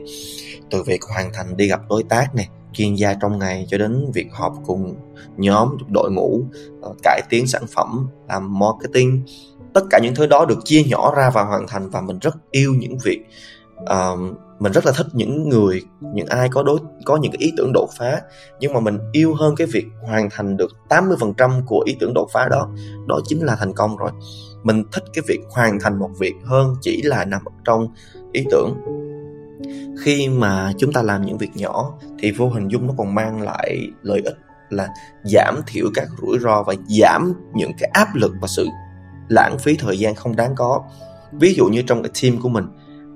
Từ 0.71 0.83
việc 0.83 1.03
hoàn 1.03 1.33
thành 1.35 1.57
đi 1.57 1.69
gặp 1.69 1.81
đối 1.89 2.03
tác 2.03 2.35
này 2.35 2.49
chuyên 2.73 2.95
gia 2.95 3.15
trong 3.15 3.39
ngày 3.39 3.67
cho 3.71 3.79
đến 3.79 4.11
việc 4.15 4.27
họp 4.33 4.55
cùng 4.67 4.95
nhóm 5.37 5.77
đội 5.89 6.11
ngũ 6.13 6.41
ờ, 6.83 6.95
cải 7.03 7.21
tiến 7.31 7.47
sản 7.47 7.63
phẩm 7.75 8.09
làm 8.29 8.59
marketing. 8.59 9.23
Tất 9.75 9.85
cả 9.91 9.99
những 10.03 10.15
thứ 10.15 10.27
đó 10.27 10.45
được 10.45 10.59
chia 10.65 10.83
nhỏ 10.83 11.15
ra 11.17 11.31
và 11.31 11.43
hoàn 11.43 11.67
thành 11.69 11.91
và 11.91 12.01
mình 12.01 12.19
rất 12.19 12.37
yêu 12.51 12.75
những 12.79 12.99
việc 13.05 13.25
uh, 13.83 14.37
mình 14.59 14.73
rất 14.73 14.87
là 14.87 14.93
thích 14.93 15.07
những 15.13 15.49
người 15.49 15.83
những 16.01 16.27
ai 16.27 16.49
có 16.49 16.63
đối 16.63 16.79
có 17.05 17.17
những 17.17 17.33
cái 17.33 17.39
ý 17.39 17.53
tưởng 17.57 17.73
đột 17.75 17.89
phá. 17.99 18.21
Nhưng 18.61 18.73
mà 18.73 18.81
mình 18.81 18.99
yêu 19.13 19.35
hơn 19.35 19.55
cái 19.57 19.67
việc 19.67 19.87
hoàn 20.03 20.29
thành 20.31 20.57
được 20.57 20.71
80% 20.89 21.63
của 21.67 21.83
ý 21.87 21.97
tưởng 22.01 22.15
đột 22.15 22.29
phá 22.33 22.49
đó 22.51 22.69
đó 23.07 23.21
chính 23.25 23.45
là 23.45 23.57
thành 23.57 23.73
công 23.73 23.97
rồi. 23.97 24.11
Mình 24.63 24.85
thích 24.93 25.05
cái 25.15 25.23
việc 25.29 25.41
hoàn 25.51 25.81
thành 25.81 25.99
một 25.99 26.11
việc 26.19 26.35
hơn 26.45 26.75
chỉ 26.81 27.03
là 27.03 27.25
nằm 27.25 27.43
trong 27.65 27.89
ý 28.33 28.45
tưởng 28.51 28.75
khi 30.05 30.29
mà 30.29 30.73
chúng 30.79 30.93
ta 30.93 31.03
làm 31.03 31.27
những 31.27 31.39
việc 31.39 31.51
nhỏ 31.55 31.93
thì 32.19 32.33
vô 32.33 32.49
hình 32.49 32.69
dung 32.69 32.87
nó 32.87 32.95
còn 32.99 33.15
mang 33.15 33.43
lại 33.43 33.89
lợi 34.03 34.21
ích 34.25 34.37
là 34.71 34.89
giảm 35.25 35.61
thiểu 35.67 35.87
các 35.95 36.09
rủi 36.21 36.39
ro 36.39 36.63
và 36.63 36.75
giảm 37.01 37.33
những 37.55 37.71
cái 37.79 37.91
áp 37.93 38.09
lực 38.15 38.33
và 38.41 38.49
sự 38.49 38.67
lãng 39.29 39.59
phí 39.59 39.77
thời 39.77 39.99
gian 39.99 40.15
không 40.15 40.37
đáng 40.37 40.55
có. 40.57 40.83
Ví 41.33 41.55
dụ 41.55 41.67
như 41.67 41.83
trong 41.83 42.03
cái 42.03 42.13
team 42.23 42.43
của 42.43 42.49
mình, 42.49 42.65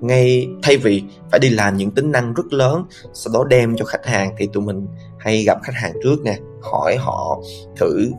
ngay 0.01 0.47
thay 0.63 0.77
vì 0.77 1.03
phải 1.31 1.39
đi 1.39 1.49
làm 1.49 1.77
những 1.77 1.91
tính 1.91 2.11
năng 2.11 2.33
rất 2.33 2.53
lớn, 2.53 2.85
sau 3.13 3.33
đó 3.33 3.43
đem 3.49 3.75
cho 3.75 3.85
khách 3.85 4.05
hàng 4.05 4.35
thì 4.37 4.47
tụi 4.53 4.63
mình 4.63 4.87
hay 5.19 5.43
gặp 5.43 5.57
khách 5.63 5.75
hàng 5.75 5.93
trước 6.03 6.21
nè, 6.23 6.37
hỏi 6.61 6.97
họ 6.97 7.41
thử 7.77 8.11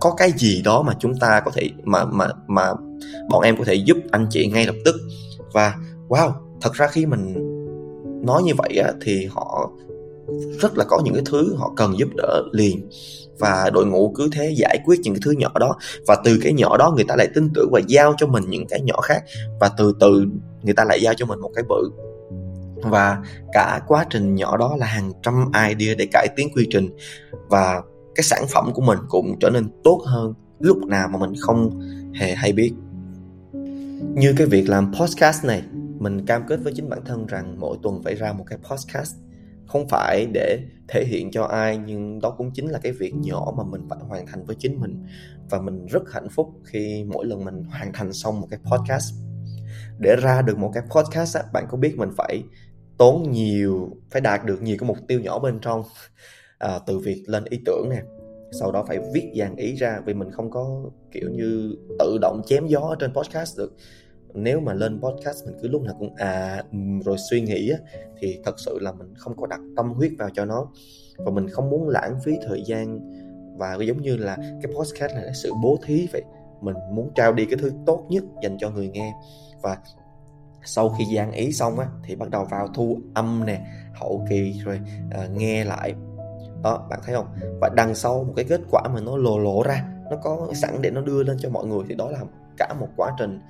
có 0.00 0.14
cái 0.16 0.32
gì 0.36 0.62
đó 0.64 0.82
mà 0.82 0.92
chúng 0.98 1.14
ta 1.14 1.40
có 1.40 1.50
thể, 1.54 1.70
mà 1.84 2.04
mà 2.04 2.28
mà 2.46 2.72
bọn 3.30 3.42
em 3.42 3.56
có 3.56 3.64
thể 3.64 3.74
giúp 3.74 3.96
anh 4.10 4.26
chị 4.30 4.46
ngay 4.46 4.66
lập 4.66 4.74
tức. 4.84 4.94
Và, 5.52 5.74
wow, 6.08 6.32
thật 6.60 6.72
ra 6.72 6.86
khi 6.86 7.06
mình 7.06 7.34
nói 8.26 8.42
như 8.42 8.52
vậy 8.58 8.78
á, 8.84 8.92
thì 9.02 9.28
họ 9.30 9.70
rất 10.60 10.78
là 10.78 10.84
có 10.88 11.00
những 11.04 11.14
cái 11.14 11.22
thứ 11.26 11.54
họ 11.56 11.72
cần 11.76 11.98
giúp 11.98 12.08
đỡ 12.16 12.42
liền. 12.52 12.88
Và 13.38 13.70
đội 13.74 13.86
ngũ 13.86 14.12
cứ 14.16 14.28
thế 14.32 14.54
giải 14.56 14.78
quyết 14.84 15.00
những 15.02 15.14
cái 15.14 15.20
thứ 15.24 15.30
nhỏ 15.30 15.50
đó. 15.60 15.76
Và 16.06 16.16
từ 16.24 16.38
cái 16.42 16.52
nhỏ 16.52 16.76
đó 16.76 16.92
người 16.94 17.04
ta 17.08 17.16
lại 17.16 17.28
tin 17.34 17.50
tưởng 17.54 17.68
và 17.72 17.80
giao 17.88 18.14
cho 18.18 18.26
mình 18.26 18.44
những 18.48 18.66
cái 18.66 18.80
nhỏ 18.80 19.00
khác. 19.00 19.24
Và 19.60 19.70
từ 19.78 19.92
từ 20.00 20.24
người 20.62 20.74
ta 20.74 20.84
lại 20.84 21.00
giao 21.02 21.14
cho 21.14 21.26
mình 21.26 21.40
một 21.40 21.50
cái 21.54 21.64
bự. 21.68 21.90
Và 22.82 23.18
cả 23.52 23.80
quá 23.86 24.06
trình 24.10 24.34
nhỏ 24.34 24.56
đó 24.56 24.76
là 24.78 24.86
hàng 24.86 25.12
trăm 25.22 25.50
idea 25.68 25.94
để 25.94 26.06
cải 26.12 26.28
tiến 26.36 26.48
quy 26.54 26.66
trình. 26.70 26.88
Và 27.48 27.82
cái 28.14 28.22
sản 28.22 28.44
phẩm 28.48 28.70
của 28.74 28.82
mình 28.82 28.98
cũng 29.08 29.36
trở 29.40 29.50
nên 29.50 29.68
tốt 29.84 30.02
hơn 30.06 30.34
lúc 30.60 30.78
nào 30.86 31.08
mà 31.08 31.18
mình 31.18 31.32
không 31.40 31.80
hề 32.14 32.34
hay 32.34 32.52
biết. 32.52 32.72
Như 34.14 34.34
cái 34.36 34.46
việc 34.46 34.68
làm 34.68 34.92
podcast 34.94 35.44
này 35.44 35.62
mình 36.06 36.26
cam 36.26 36.46
kết 36.46 36.56
với 36.56 36.72
chính 36.76 36.88
bản 36.88 37.04
thân 37.04 37.26
rằng 37.26 37.60
mỗi 37.60 37.78
tuần 37.82 38.02
phải 38.02 38.14
ra 38.14 38.32
một 38.32 38.44
cái 38.46 38.58
podcast. 38.58 39.16
Không 39.66 39.88
phải 39.88 40.26
để 40.32 40.58
thể 40.88 41.04
hiện 41.04 41.30
cho 41.30 41.44
ai 41.44 41.78
nhưng 41.86 42.20
đó 42.20 42.34
cũng 42.38 42.50
chính 42.54 42.68
là 42.68 42.78
cái 42.78 42.92
việc 42.92 43.14
nhỏ 43.14 43.52
mà 43.56 43.64
mình 43.64 43.80
phải 43.88 43.98
hoàn 43.98 44.26
thành 44.26 44.44
với 44.44 44.56
chính 44.58 44.80
mình. 44.80 45.06
Và 45.50 45.60
mình 45.60 45.86
rất 45.86 46.02
hạnh 46.12 46.28
phúc 46.28 46.48
khi 46.64 47.04
mỗi 47.04 47.26
lần 47.26 47.44
mình 47.44 47.64
hoàn 47.64 47.92
thành 47.92 48.12
xong 48.12 48.40
một 48.40 48.46
cái 48.50 48.60
podcast. 48.64 49.14
Để 49.98 50.16
ra 50.22 50.42
được 50.42 50.58
một 50.58 50.70
cái 50.74 50.82
podcast 50.90 51.36
á, 51.36 51.42
bạn 51.52 51.64
có 51.68 51.76
biết 51.76 51.94
mình 51.96 52.10
phải 52.16 52.42
tốn 52.98 53.30
nhiều 53.30 53.90
phải 54.10 54.20
đạt 54.20 54.44
được 54.44 54.62
nhiều 54.62 54.76
cái 54.80 54.88
mục 54.88 54.98
tiêu 55.08 55.20
nhỏ 55.20 55.38
bên 55.38 55.58
trong 55.62 55.82
à, 56.58 56.78
từ 56.86 56.98
việc 56.98 57.24
lên 57.26 57.44
ý 57.44 57.60
tưởng 57.66 57.88
nè 57.90 58.02
sau 58.60 58.72
đó 58.72 58.84
phải 58.88 58.98
viết 59.14 59.32
dàn 59.38 59.56
ý 59.56 59.74
ra 59.74 60.00
vì 60.06 60.14
mình 60.14 60.30
không 60.30 60.50
có 60.50 60.90
kiểu 61.12 61.30
như 61.30 61.76
tự 61.98 62.18
động 62.20 62.42
chém 62.46 62.66
gió 62.66 62.80
ở 62.80 62.96
trên 62.98 63.14
podcast 63.14 63.58
được 63.58 63.72
nếu 64.36 64.60
mà 64.60 64.74
lên 64.74 65.00
podcast 65.00 65.46
mình 65.46 65.54
cứ 65.62 65.68
lúc 65.68 65.82
nào 65.82 65.94
cũng 65.98 66.14
à 66.16 66.62
rồi 67.04 67.16
suy 67.30 67.40
nghĩ 67.40 67.70
á, 67.70 67.78
thì 68.18 68.40
thật 68.44 68.60
sự 68.60 68.78
là 68.80 68.92
mình 68.92 69.14
không 69.16 69.36
có 69.36 69.46
đặt 69.46 69.60
tâm 69.76 69.92
huyết 69.92 70.12
vào 70.18 70.30
cho 70.34 70.44
nó. 70.44 70.66
Và 71.16 71.30
mình 71.30 71.48
không 71.48 71.70
muốn 71.70 71.88
lãng 71.88 72.18
phí 72.24 72.32
thời 72.48 72.62
gian. 72.66 73.00
Và 73.58 73.74
giống 73.74 74.02
như 74.02 74.16
là 74.16 74.36
cái 74.36 74.72
podcast 74.76 75.14
này 75.14 75.24
là 75.24 75.32
sự 75.32 75.52
bố 75.62 75.78
thí 75.84 76.08
vậy. 76.12 76.22
Mình 76.60 76.76
muốn 76.92 77.10
trao 77.14 77.32
đi 77.32 77.44
cái 77.44 77.58
thứ 77.62 77.72
tốt 77.86 78.06
nhất 78.08 78.24
dành 78.42 78.56
cho 78.58 78.70
người 78.70 78.88
nghe. 78.88 79.12
Và 79.62 79.78
sau 80.64 80.88
khi 80.88 81.04
gian 81.04 81.32
ý 81.32 81.52
xong 81.52 81.78
á 81.78 81.86
thì 82.04 82.16
bắt 82.16 82.30
đầu 82.30 82.44
vào 82.44 82.68
thu 82.74 82.98
âm 83.14 83.46
nè 83.46 83.66
hậu 83.94 84.26
kỳ 84.30 84.60
rồi 84.64 84.80
à, 85.10 85.26
nghe 85.36 85.64
lại. 85.64 85.94
Đó 86.62 86.86
bạn 86.90 87.00
thấy 87.04 87.14
không? 87.14 87.26
Và 87.60 87.70
đằng 87.76 87.94
sau 87.94 88.24
một 88.24 88.32
cái 88.36 88.44
kết 88.44 88.60
quả 88.70 88.82
mà 88.94 89.00
nó 89.00 89.16
lồ 89.16 89.38
lộ 89.38 89.62
ra 89.62 89.84
nó 90.10 90.16
có 90.22 90.48
sẵn 90.54 90.82
để 90.82 90.90
nó 90.90 91.00
đưa 91.00 91.22
lên 91.22 91.36
cho 91.40 91.50
mọi 91.50 91.66
người 91.66 91.80
thì 91.88 91.94
đó 91.94 92.10
là 92.10 92.18
cả 92.58 92.74
một 92.80 92.88
quá 92.96 93.12
trình. 93.18 93.40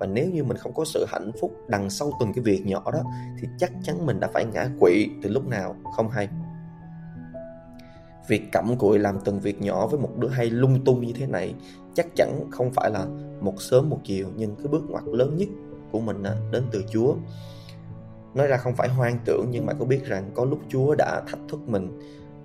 Và 0.00 0.06
nếu 0.06 0.30
như 0.30 0.44
mình 0.44 0.56
không 0.56 0.72
có 0.74 0.84
sự 0.84 1.06
hạnh 1.08 1.30
phúc 1.40 1.52
đằng 1.68 1.90
sau 1.90 2.12
từng 2.20 2.32
cái 2.32 2.44
việc 2.44 2.66
nhỏ 2.66 2.90
đó 2.92 3.02
thì 3.40 3.48
chắc 3.58 3.72
chắn 3.82 4.06
mình 4.06 4.20
đã 4.20 4.28
phải 4.34 4.44
ngã 4.44 4.68
quỵ 4.80 5.08
từ 5.22 5.30
lúc 5.30 5.46
nào 5.46 5.76
không 5.96 6.08
hay? 6.08 6.28
Việc 8.28 8.42
cặm 8.52 8.76
cụi 8.78 8.98
làm 8.98 9.18
từng 9.24 9.40
việc 9.40 9.62
nhỏ 9.62 9.86
với 9.86 10.00
một 10.00 10.16
đứa 10.18 10.28
hay 10.28 10.50
lung 10.50 10.84
tung 10.84 11.06
như 11.06 11.12
thế 11.12 11.26
này 11.26 11.54
chắc 11.94 12.06
chắn 12.16 12.50
không 12.50 12.70
phải 12.70 12.90
là 12.90 13.06
một 13.40 13.62
sớm 13.62 13.90
một 13.90 13.98
chiều 14.04 14.28
nhưng 14.36 14.56
cái 14.56 14.66
bước 14.66 14.82
ngoặt 14.88 15.04
lớn 15.06 15.36
nhất 15.36 15.48
của 15.92 16.00
mình 16.00 16.22
đến 16.52 16.64
từ 16.72 16.84
Chúa. 16.92 17.14
Nói 18.34 18.46
ra 18.46 18.56
không 18.56 18.74
phải 18.74 18.88
hoang 18.88 19.18
tưởng 19.24 19.46
nhưng 19.50 19.66
mà 19.66 19.72
có 19.72 19.84
biết 19.84 20.04
rằng 20.04 20.30
có 20.34 20.44
lúc 20.44 20.58
Chúa 20.68 20.94
đã 20.94 21.22
thách 21.26 21.40
thức 21.48 21.60
mình 21.68 21.98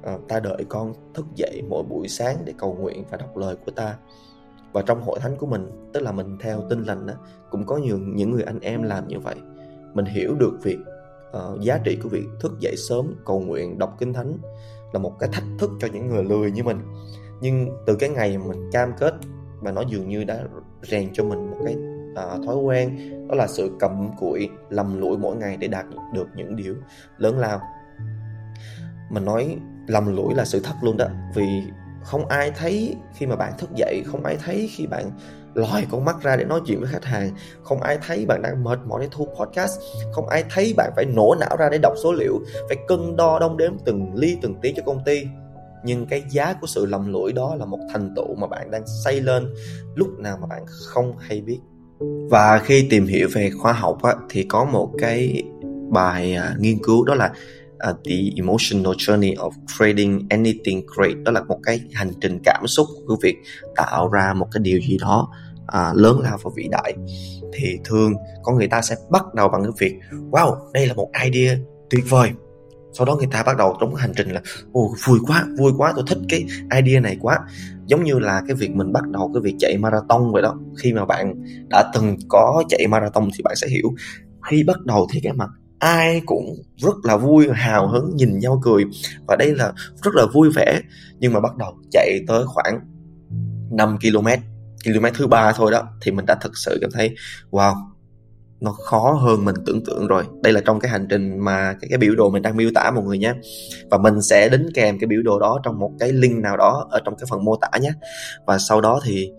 à, 0.03 0.17
ta 0.27 0.39
đợi 0.39 0.65
con 0.69 0.93
thức 1.13 1.25
dậy 1.35 1.61
mỗi 1.69 1.83
buổi 1.83 2.07
sáng 2.07 2.37
để 2.45 2.53
cầu 2.57 2.73
nguyện 2.73 3.03
và 3.09 3.17
đọc 3.17 3.37
lời 3.37 3.55
của 3.65 3.71
ta 3.71 3.97
và 4.73 4.81
trong 4.81 5.01
hội 5.01 5.19
thánh 5.19 5.35
của 5.37 5.45
mình 5.45 5.89
tức 5.93 5.99
là 5.99 6.11
mình 6.11 6.37
theo 6.39 6.63
tin 6.69 6.83
lành 6.83 7.05
đó, 7.05 7.13
cũng 7.49 7.65
có 7.65 7.77
nhiều 7.77 7.97
những 7.97 8.31
người 8.31 8.43
anh 8.43 8.59
em 8.59 8.83
làm 8.83 9.07
như 9.07 9.19
vậy. 9.19 9.35
Mình 9.93 10.05
hiểu 10.05 10.35
được 10.35 10.59
việc 10.63 10.77
uh, 11.37 11.61
giá 11.61 11.77
trị 11.77 11.97
của 12.03 12.09
việc 12.09 12.25
thức 12.39 12.59
dậy 12.59 12.75
sớm 12.89 13.13
cầu 13.25 13.39
nguyện 13.39 13.79
đọc 13.79 13.95
kinh 13.99 14.13
thánh 14.13 14.37
là 14.93 14.99
một 14.99 15.19
cái 15.19 15.29
thách 15.33 15.43
thức 15.59 15.71
cho 15.79 15.87
những 15.93 16.07
người 16.07 16.23
lười 16.23 16.51
như 16.51 16.63
mình. 16.63 16.79
Nhưng 17.41 17.69
từ 17.85 17.95
cái 17.95 18.09
ngày 18.09 18.37
mình 18.37 18.69
cam 18.71 18.93
kết 18.99 19.13
và 19.59 19.71
nó 19.71 19.81
dường 19.81 20.09
như 20.09 20.23
đã 20.23 20.43
rèn 20.83 21.09
cho 21.13 21.23
mình 21.23 21.51
một 21.51 21.57
cái 21.65 21.75
uh, 22.11 22.45
thói 22.45 22.55
quen 22.55 22.97
đó 23.27 23.35
là 23.35 23.47
sự 23.47 23.71
cầm 23.79 24.09
cụi 24.19 24.49
lầm 24.69 25.01
lũi 25.01 25.17
mỗi 25.17 25.35
ngày 25.35 25.57
để 25.57 25.67
đạt 25.67 25.85
được 26.13 26.27
những 26.35 26.55
điều 26.55 26.75
lớn 27.17 27.39
lao. 27.39 27.61
Mình 29.11 29.25
nói 29.25 29.57
lầm 29.87 30.15
lũi 30.15 30.35
là 30.35 30.45
sự 30.45 30.59
thật 30.63 30.73
luôn 30.81 30.97
đó 30.97 31.07
vì 31.35 31.63
không 32.07 32.27
ai 32.27 32.51
thấy 32.51 32.95
khi 33.13 33.25
mà 33.25 33.35
bạn 33.35 33.53
thức 33.57 33.69
dậy 33.75 34.03
không 34.05 34.23
ai 34.23 34.37
thấy 34.45 34.69
khi 34.75 34.87
bạn 34.87 35.11
lòi 35.53 35.85
con 35.91 36.05
mắt 36.05 36.15
ra 36.21 36.35
để 36.35 36.45
nói 36.45 36.61
chuyện 36.65 36.79
với 36.79 36.89
khách 36.91 37.05
hàng. 37.05 37.31
Không 37.63 37.81
ai 37.81 37.97
thấy 38.07 38.25
bạn 38.25 38.41
đang 38.41 38.63
mệt 38.63 38.79
mỏi 38.85 39.01
để 39.01 39.07
thu 39.11 39.27
podcast. 39.39 39.79
Không 40.11 40.27
ai 40.27 40.43
thấy 40.49 40.73
bạn 40.77 40.91
phải 40.95 41.05
nổ 41.05 41.35
não 41.39 41.57
ra 41.59 41.69
để 41.71 41.77
đọc 41.77 41.93
số 42.03 42.13
liệu 42.13 42.39
phải 42.67 42.77
cân 42.87 43.15
đo 43.15 43.39
đong 43.39 43.57
đếm 43.57 43.71
từng 43.85 44.15
ly 44.15 44.37
từng 44.41 44.55
tí 44.61 44.73
cho 44.75 44.83
công 44.85 45.03
ty. 45.05 45.23
Nhưng 45.83 46.05
cái 46.05 46.23
giá 46.29 46.53
của 46.61 46.67
sự 46.67 46.85
lầm 46.85 47.13
lũi 47.13 47.33
đó 47.33 47.55
là 47.55 47.65
một 47.65 47.79
thành 47.93 48.13
tựu 48.15 48.35
mà 48.35 48.47
bạn 48.47 48.71
đang 48.71 48.83
xây 49.03 49.21
lên 49.21 49.53
lúc 49.95 50.07
nào 50.19 50.37
mà 50.41 50.47
bạn 50.47 50.65
không 50.67 51.17
hay 51.17 51.41
biết. 51.41 51.59
Và 52.29 52.59
khi 52.59 52.87
tìm 52.89 53.07
hiểu 53.07 53.27
về 53.33 53.49
khoa 53.49 53.73
học 53.73 54.03
á, 54.03 54.15
thì 54.29 54.43
có 54.43 54.65
một 54.65 54.91
cái 54.97 55.43
bài 55.89 56.35
à, 56.35 56.55
nghiên 56.59 56.77
cứu 56.83 57.05
đó 57.05 57.15
là 57.15 57.33
uh, 57.89 57.97
the 58.05 58.15
emotional 58.35 58.93
journey 58.93 59.35
of 59.35 59.51
creating 59.77 60.27
anything 60.29 60.85
great. 60.95 61.17
Đó 61.23 61.31
là 61.31 61.43
một 61.43 61.59
cái 61.63 61.81
hành 61.93 62.11
trình 62.21 62.39
cảm 62.43 62.67
xúc 62.67 62.87
của 63.07 63.17
việc 63.21 63.35
tạo 63.75 64.09
ra 64.09 64.33
một 64.33 64.47
cái 64.51 64.61
điều 64.63 64.79
gì 64.79 64.97
đó 65.01 65.29
uh, 65.61 65.97
lớn 65.97 66.19
lao 66.19 66.37
và 66.43 66.51
vĩ 66.55 66.67
đại. 66.71 66.93
Thì 67.53 67.77
thường 67.83 68.13
con 68.43 68.55
người 68.55 68.67
ta 68.67 68.81
sẽ 68.81 68.95
bắt 69.09 69.33
đầu 69.33 69.49
bằng 69.49 69.63
cái 69.63 69.71
việc 69.79 69.99
wow 70.31 70.71
đây 70.73 70.87
là 70.87 70.93
một 70.93 71.09
idea 71.23 71.57
tuyệt 71.89 72.09
vời. 72.09 72.29
Sau 72.93 73.05
đó 73.05 73.15
người 73.15 73.27
ta 73.31 73.43
bắt 73.43 73.57
đầu 73.57 73.77
trong 73.79 73.95
cái 73.95 74.01
hành 74.01 74.13
trình 74.15 74.29
là 74.29 74.41
ồ 74.71 74.93
vui 75.05 75.19
quá 75.27 75.45
vui 75.57 75.71
quá 75.77 75.93
tôi 75.95 76.05
thích 76.07 76.17
cái 76.29 76.45
idea 76.75 76.99
này 76.99 77.17
quá. 77.21 77.39
Giống 77.85 78.03
như 78.03 78.19
là 78.19 78.43
cái 78.47 78.55
việc 78.55 78.71
mình 78.75 78.93
bắt 78.93 79.07
đầu 79.07 79.31
cái 79.33 79.41
việc 79.41 79.55
chạy 79.59 79.77
marathon 79.77 80.31
vậy 80.31 80.41
đó. 80.41 80.59
Khi 80.83 80.93
mà 80.93 81.05
bạn 81.05 81.33
đã 81.69 81.91
từng 81.93 82.17
có 82.29 82.63
chạy 82.69 82.87
marathon 82.87 83.29
thì 83.37 83.43
bạn 83.43 83.55
sẽ 83.55 83.67
hiểu. 83.67 83.93
Khi 84.49 84.63
bắt 84.63 84.85
đầu 84.85 85.07
thì 85.13 85.19
cái 85.19 85.33
mặt 85.33 85.49
ai 85.79 86.21
cũng 86.25 86.55
rất 86.77 86.95
là 87.03 87.17
vui 87.17 87.47
hào 87.53 87.87
hứng 87.87 88.15
nhìn 88.15 88.39
nhau 88.39 88.61
cười. 88.63 88.83
Và 89.27 89.35
đây 89.35 89.55
là 89.55 89.73
rất 90.03 90.15
là 90.15 90.25
vui 90.33 90.49
vẻ. 90.55 90.81
Nhưng 91.19 91.33
mà 91.33 91.39
bắt 91.39 91.55
đầu 91.57 91.73
chạy 91.91 92.19
tới 92.27 92.43
khoảng 92.45 92.79
5 93.71 93.97
km 94.01 94.27
km 94.85 95.05
thứ 95.13 95.27
ba 95.27 95.51
thôi 95.51 95.71
đó 95.71 95.83
thì 96.01 96.11
mình 96.11 96.25
đã 96.25 96.35
thực 96.35 96.57
sự 96.57 96.77
cảm 96.81 96.91
thấy 96.93 97.15
wow 97.51 97.75
nó 98.59 98.71
khó 98.71 99.11
hơn 99.11 99.45
mình 99.45 99.55
tưởng 99.65 99.83
tượng 99.85 100.07
rồi. 100.07 100.23
Đây 100.43 100.53
là 100.53 100.61
trong 100.65 100.79
cái 100.79 100.91
hành 100.91 101.07
trình 101.09 101.39
mà 101.39 101.73
cái, 101.81 101.87
cái 101.89 101.97
biểu 101.97 102.15
đồ 102.15 102.29
mình 102.29 102.41
đang 102.41 102.57
miêu 102.57 102.69
tả 102.75 102.91
mọi 102.91 103.03
người 103.03 103.17
nhé. 103.17 103.33
Và 103.89 103.97
mình 103.97 104.21
sẽ 104.21 104.49
đính 104.49 104.67
kèm 104.73 104.99
cái 104.99 105.07
biểu 105.07 105.21
đồ 105.21 105.39
đó 105.39 105.59
trong 105.63 105.79
một 105.79 105.91
cái 105.99 106.11
link 106.11 106.43
nào 106.43 106.57
đó 106.57 106.87
ở 106.91 106.99
trong 107.05 107.15
cái 107.15 107.27
phần 107.29 107.45
mô 107.45 107.55
tả 107.55 107.77
nhé. 107.81 107.91
Và 108.45 108.57
sau 108.57 108.81
đó 108.81 108.99
thì 109.03 109.31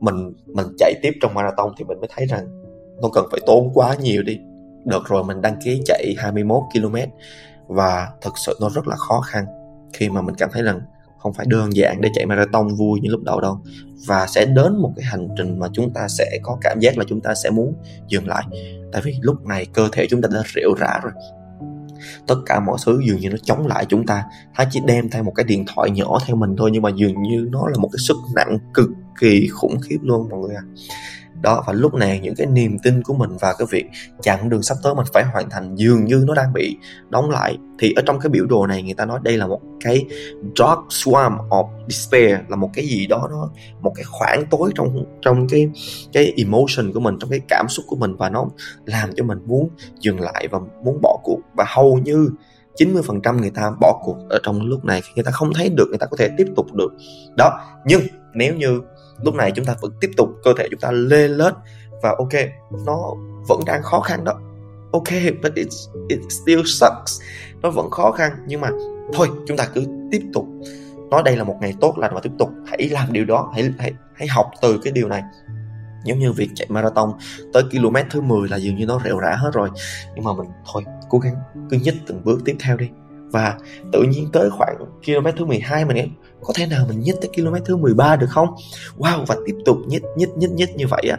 mình 0.00 0.32
mình 0.46 0.66
chạy 0.78 0.94
tiếp 1.02 1.12
trong 1.22 1.34
marathon 1.34 1.72
thì 1.78 1.84
mình 1.84 2.00
mới 2.00 2.08
thấy 2.16 2.26
rằng 2.26 2.46
nó 3.02 3.08
cần 3.12 3.26
phải 3.30 3.40
tốn 3.46 3.70
quá 3.74 3.94
nhiều 3.94 4.22
đi 4.22 4.38
đợt 4.84 5.00
rồi, 5.06 5.24
mình 5.24 5.40
đăng 5.40 5.56
ký 5.64 5.82
chạy 5.84 6.14
21 6.18 6.62
km. 6.72 6.96
Và 7.66 8.08
thực 8.20 8.34
sự 8.46 8.58
nó 8.60 8.70
rất 8.74 8.88
là 8.88 8.96
khó 8.96 9.20
khăn 9.20 9.46
khi 9.92 10.08
mà 10.08 10.22
mình 10.22 10.34
cảm 10.34 10.50
thấy 10.52 10.62
rằng 10.62 10.80
không 11.18 11.32
phải 11.32 11.46
đơn 11.48 11.76
giản 11.76 12.00
để 12.00 12.10
chạy 12.14 12.26
marathon 12.26 12.74
vui 12.74 13.00
như 13.00 13.10
lúc 13.10 13.22
đầu 13.22 13.40
đâu. 13.40 13.58
Và 14.06 14.26
sẽ 14.26 14.46
đến 14.46 14.76
một 14.76 14.92
cái 14.96 15.04
hành 15.04 15.28
trình 15.36 15.58
mà 15.58 15.68
chúng 15.72 15.92
ta 15.92 16.08
sẽ 16.08 16.38
có 16.42 16.58
cảm 16.60 16.78
giác 16.80 16.98
là 16.98 17.04
chúng 17.08 17.20
ta 17.20 17.34
sẽ 17.34 17.50
muốn 17.50 17.74
dừng 18.08 18.28
lại. 18.28 18.44
Tại 18.92 19.02
vì 19.04 19.16
lúc 19.20 19.46
này 19.46 19.66
cơ 19.72 19.88
thể 19.92 20.06
chúng 20.10 20.22
ta 20.22 20.28
đã 20.34 20.42
rệu 20.54 20.74
rã 20.78 21.00
rồi. 21.02 21.12
Tất 22.26 22.36
cả 22.46 22.60
mọi 22.60 22.78
thứ 22.86 23.00
dường 23.06 23.20
như 23.20 23.30
nó 23.30 23.36
chống 23.42 23.66
lại 23.66 23.86
chúng 23.88 24.06
ta. 24.06 24.24
Ta 24.56 24.64
chỉ 24.70 24.80
đem 24.86 25.10
theo 25.10 25.22
một 25.22 25.32
cái 25.34 25.44
điện 25.44 25.64
thoại 25.74 25.90
nhỏ 25.90 26.18
theo 26.26 26.36
mình 26.36 26.56
thôi, 26.56 26.70
nhưng 26.72 26.82
mà 26.82 26.90
dường 26.96 27.22
như 27.22 27.48
nó 27.50 27.68
là 27.68 27.78
một 27.78 27.88
cái 27.92 27.98
sức 27.98 28.16
nặng 28.34 28.58
cực 28.74 28.90
kỳ 29.20 29.48
khủng 29.52 29.80
khiếp 29.80 29.98
luôn, 30.02 30.28
mọi 30.30 30.40
người 30.40 30.54
à 30.54 30.62
đó, 31.44 31.64
và 31.66 31.72
lúc 31.72 31.94
này 31.94 32.20
những 32.22 32.34
cái 32.34 32.46
niềm 32.46 32.78
tin 32.82 33.02
của 33.02 33.14
mình 33.14 33.30
và 33.40 33.54
cái 33.58 33.66
việc 33.70 33.84
chặng 34.22 34.48
đường 34.48 34.62
sắp 34.62 34.76
tới 34.82 34.94
mình 34.94 35.06
phải 35.12 35.24
hoàn 35.24 35.50
thành 35.50 35.76
dường 35.76 36.04
như 36.04 36.24
nó 36.26 36.34
đang 36.34 36.52
bị 36.52 36.76
đóng 37.08 37.30
lại. 37.30 37.58
Thì 37.78 37.92
ở 37.96 38.02
trong 38.06 38.18
cái 38.20 38.30
biểu 38.30 38.46
đồ 38.46 38.66
này 38.66 38.82
người 38.82 38.94
ta 38.94 39.04
nói 39.04 39.20
đây 39.22 39.36
là 39.36 39.46
một 39.46 39.60
cái 39.84 40.04
dark 40.56 40.78
swarm 40.88 41.48
of 41.48 41.68
despair, 41.88 42.38
là 42.48 42.56
một 42.56 42.70
cái 42.74 42.86
gì 42.86 43.06
đó, 43.06 43.28
nó 43.30 43.50
một 43.80 43.92
cái 43.96 44.04
khoảng 44.04 44.46
tối 44.50 44.70
trong 44.74 45.04
trong 45.22 45.48
cái 45.48 45.68
cái 46.12 46.32
emotion 46.36 46.92
của 46.92 47.00
mình, 47.00 47.16
trong 47.20 47.30
cái 47.30 47.40
cảm 47.48 47.66
xúc 47.68 47.84
của 47.88 47.96
mình, 47.96 48.16
và 48.16 48.30
nó 48.30 48.46
làm 48.86 49.10
cho 49.16 49.24
mình 49.24 49.38
muốn 49.46 49.68
dừng 50.00 50.20
lại 50.20 50.48
và 50.50 50.58
muốn 50.84 50.98
bỏ 51.02 51.20
cuộc. 51.24 51.38
Và 51.56 51.64
hầu 51.68 51.98
như 51.98 52.30
90% 52.76 53.40
người 53.40 53.50
ta 53.50 53.70
bỏ 53.80 54.00
cuộc 54.04 54.16
ở 54.30 54.38
trong 54.42 54.60
lúc 54.66 54.84
này, 54.84 55.00
khi 55.00 55.12
người 55.14 55.24
ta 55.24 55.30
không 55.30 55.52
thấy 55.54 55.68
được, 55.68 55.86
người 55.88 55.98
ta 55.98 56.06
có 56.06 56.16
thể 56.16 56.28
tiếp 56.38 56.46
tục 56.56 56.66
được. 56.74 56.92
Đó, 57.36 57.60
nhưng 57.86 58.00
nếu 58.34 58.54
như 58.54 58.80
lúc 59.22 59.34
này 59.34 59.52
chúng 59.54 59.64
ta 59.64 59.74
vẫn 59.80 59.92
tiếp 60.00 60.10
tục 60.16 60.28
cơ 60.44 60.52
thể 60.58 60.68
chúng 60.70 60.80
ta 60.80 60.90
lê 60.92 61.28
lết 61.28 61.52
và 62.02 62.14
ok 62.18 62.32
nó 62.86 63.14
vẫn 63.48 63.60
đang 63.66 63.82
khó 63.82 64.00
khăn 64.00 64.24
đó. 64.24 64.40
Ok 64.92 65.08
but 65.42 65.52
it's, 65.52 66.06
it 66.08 66.20
still 66.28 66.62
sucks. 66.64 67.20
Nó 67.62 67.70
vẫn 67.70 67.90
khó 67.90 68.10
khăn 68.10 68.32
nhưng 68.46 68.60
mà 68.60 68.70
thôi 69.12 69.28
chúng 69.46 69.56
ta 69.56 69.68
cứ 69.74 69.84
tiếp 70.10 70.22
tục. 70.32 70.46
Nói 71.10 71.22
đây 71.24 71.36
là 71.36 71.44
một 71.44 71.56
ngày 71.60 71.74
tốt 71.80 71.98
lành 71.98 72.14
và 72.14 72.20
tiếp 72.20 72.32
tục. 72.38 72.50
Hãy 72.66 72.88
làm 72.88 73.12
điều 73.12 73.24
đó 73.24 73.52
hãy 73.54 73.72
hãy 73.78 73.92
hãy 74.14 74.28
học 74.28 74.50
từ 74.62 74.78
cái 74.84 74.92
điều 74.92 75.08
này. 75.08 75.22
Giống 76.04 76.18
như 76.18 76.32
việc 76.32 76.50
chạy 76.54 76.66
marathon 76.70 77.12
tới 77.52 77.62
km 77.62 77.96
thứ 78.10 78.20
10 78.20 78.48
là 78.48 78.56
dường 78.56 78.76
như 78.76 78.86
nó 78.86 79.00
rệu 79.04 79.18
rã 79.18 79.36
hết 79.36 79.50
rồi. 79.52 79.70
Nhưng 80.14 80.24
mà 80.24 80.32
mình 80.32 80.46
thôi 80.72 80.84
cố 81.08 81.18
gắng 81.18 81.34
cứ 81.70 81.76
nhích 81.76 81.94
từng 82.06 82.24
bước 82.24 82.40
tiếp 82.44 82.56
theo 82.60 82.76
đi 82.76 82.88
và 83.34 83.58
tự 83.92 84.02
nhiên 84.02 84.28
tới 84.32 84.50
khoảng 84.50 84.76
km 85.06 85.26
thứ 85.36 85.44
12 85.44 85.84
mình 85.84 85.96
nghĩ 85.96 86.08
có 86.42 86.52
thể 86.56 86.66
nào 86.66 86.86
mình 86.88 87.00
nhích 87.00 87.14
tới 87.20 87.30
km 87.36 87.54
thứ 87.64 87.76
13 87.76 88.16
được 88.16 88.30
không? 88.30 88.48
Wow, 88.98 89.24
và 89.26 89.36
tiếp 89.46 89.54
tục 89.64 89.78
nhích 89.86 90.02
nhích 90.16 90.28
nhích 90.36 90.50
nhích 90.50 90.76
như 90.76 90.86
vậy 90.90 91.02
á, 91.10 91.18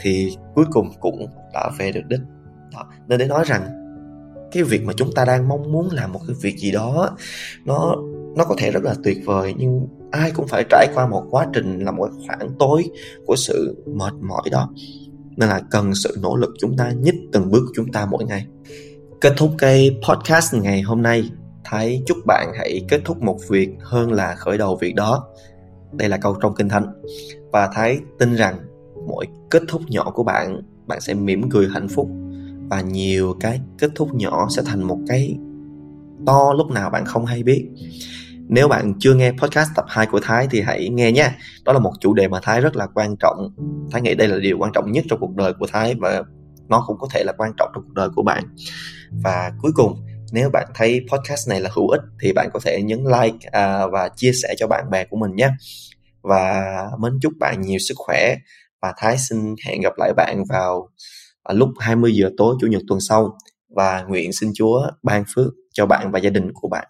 thì 0.00 0.36
cuối 0.54 0.64
cùng 0.70 0.90
cũng 1.00 1.26
đã 1.54 1.70
về 1.78 1.92
được 1.92 2.00
đích. 2.08 2.20
Đó. 2.72 2.86
nên 3.08 3.18
để 3.18 3.26
nói 3.26 3.44
rằng, 3.46 3.62
cái 4.52 4.62
việc 4.62 4.84
mà 4.84 4.92
chúng 4.96 5.12
ta 5.12 5.24
đang 5.24 5.48
mong 5.48 5.72
muốn 5.72 5.88
làm 5.92 6.12
một 6.12 6.20
cái 6.26 6.36
việc 6.40 6.56
gì 6.58 6.70
đó 6.72 7.16
nó 7.64 7.96
nó 8.36 8.44
có 8.44 8.54
thể 8.58 8.70
rất 8.70 8.84
là 8.84 8.94
tuyệt 9.04 9.18
vời, 9.24 9.54
nhưng 9.56 9.86
ai 10.10 10.30
cũng 10.30 10.48
phải 10.48 10.64
trải 10.70 10.86
qua 10.94 11.06
một 11.06 11.24
quá 11.30 11.46
trình 11.52 11.84
là 11.84 11.90
một 11.90 12.08
khoảng 12.26 12.50
tối 12.58 12.84
của 13.26 13.36
sự 13.36 13.84
mệt 13.86 14.12
mỏi 14.20 14.42
đó. 14.50 14.70
Nên 15.36 15.48
là 15.48 15.60
cần 15.70 15.94
sự 15.94 16.16
nỗ 16.22 16.36
lực 16.36 16.50
chúng 16.58 16.76
ta 16.76 16.90
nhích 16.90 17.14
từng 17.32 17.50
bước 17.50 17.60
của 17.66 17.72
chúng 17.76 17.92
ta 17.92 18.06
mỗi 18.10 18.24
ngày. 18.24 18.46
Kết 19.20 19.32
thúc 19.36 19.50
cái 19.58 19.98
podcast 20.08 20.54
ngày 20.54 20.82
hôm 20.82 21.02
nay 21.02 21.30
thái 21.68 22.02
chúc 22.06 22.18
bạn 22.26 22.52
hãy 22.58 22.84
kết 22.88 23.00
thúc 23.04 23.22
một 23.22 23.38
việc 23.48 23.70
hơn 23.80 24.12
là 24.12 24.34
khởi 24.34 24.58
đầu 24.58 24.76
việc 24.76 24.94
đó 24.94 25.26
đây 25.92 26.08
là 26.08 26.16
câu 26.16 26.36
trong 26.42 26.54
kinh 26.54 26.68
thánh 26.68 26.86
và 27.52 27.68
thái 27.74 27.98
tin 28.18 28.34
rằng 28.34 28.58
mỗi 29.08 29.26
kết 29.50 29.62
thúc 29.68 29.82
nhỏ 29.88 30.10
của 30.14 30.22
bạn 30.22 30.60
bạn 30.86 31.00
sẽ 31.00 31.14
mỉm 31.14 31.50
cười 31.50 31.68
hạnh 31.68 31.88
phúc 31.88 32.08
và 32.70 32.80
nhiều 32.80 33.36
cái 33.40 33.60
kết 33.78 33.90
thúc 33.94 34.14
nhỏ 34.14 34.46
sẽ 34.56 34.62
thành 34.66 34.82
một 34.82 34.98
cái 35.08 35.36
to 36.26 36.52
lúc 36.56 36.70
nào 36.70 36.90
bạn 36.90 37.04
không 37.04 37.26
hay 37.26 37.42
biết 37.42 37.68
nếu 38.48 38.68
bạn 38.68 38.94
chưa 38.98 39.14
nghe 39.14 39.32
podcast 39.32 39.70
tập 39.76 39.84
2 39.88 40.06
của 40.06 40.20
Thái 40.22 40.48
thì 40.50 40.60
hãy 40.60 40.88
nghe 40.88 41.12
nha. 41.12 41.36
Đó 41.64 41.72
là 41.72 41.78
một 41.78 41.92
chủ 42.00 42.14
đề 42.14 42.28
mà 42.28 42.40
Thái 42.42 42.60
rất 42.60 42.76
là 42.76 42.86
quan 42.86 43.16
trọng. 43.16 43.54
Thái 43.92 44.02
nghĩ 44.02 44.14
đây 44.14 44.28
là 44.28 44.38
điều 44.38 44.58
quan 44.58 44.72
trọng 44.74 44.92
nhất 44.92 45.04
trong 45.08 45.20
cuộc 45.20 45.36
đời 45.36 45.52
của 45.52 45.66
Thái 45.72 45.94
và 45.94 46.22
nó 46.68 46.84
cũng 46.86 46.96
có 46.98 47.06
thể 47.10 47.24
là 47.24 47.32
quan 47.38 47.52
trọng 47.56 47.70
trong 47.74 47.84
cuộc 47.86 47.94
đời 47.94 48.08
của 48.14 48.22
bạn. 48.22 48.44
Và 49.10 49.52
cuối 49.62 49.72
cùng, 49.74 49.96
nếu 50.32 50.50
bạn 50.50 50.66
thấy 50.74 51.06
podcast 51.12 51.48
này 51.48 51.60
là 51.60 51.70
hữu 51.72 51.88
ích 51.88 52.00
thì 52.22 52.32
bạn 52.32 52.48
có 52.52 52.60
thể 52.64 52.82
nhấn 52.82 53.04
like 53.04 53.48
à, 53.52 53.86
và 53.86 54.08
chia 54.16 54.32
sẻ 54.42 54.54
cho 54.58 54.66
bạn 54.66 54.90
bè 54.90 55.04
của 55.04 55.16
mình 55.16 55.36
nhé. 55.36 55.50
Và 56.22 56.64
mến 56.98 57.12
chúc 57.22 57.32
bạn 57.40 57.60
nhiều 57.60 57.78
sức 57.88 57.94
khỏe 57.96 58.36
và 58.82 58.92
Thái 58.96 59.18
xin 59.18 59.54
hẹn 59.66 59.80
gặp 59.80 59.92
lại 59.96 60.12
bạn 60.16 60.42
vào 60.48 60.88
à, 61.42 61.54
lúc 61.54 61.68
20 61.78 62.12
giờ 62.14 62.30
tối 62.36 62.54
chủ 62.60 62.66
nhật 62.66 62.82
tuần 62.88 63.00
sau 63.08 63.38
và 63.76 64.02
nguyện 64.08 64.32
xin 64.32 64.50
Chúa 64.54 64.90
ban 65.02 65.24
phước 65.34 65.52
cho 65.72 65.86
bạn 65.86 66.10
và 66.12 66.18
gia 66.18 66.30
đình 66.30 66.52
của 66.54 66.68
bạn. 66.68 66.88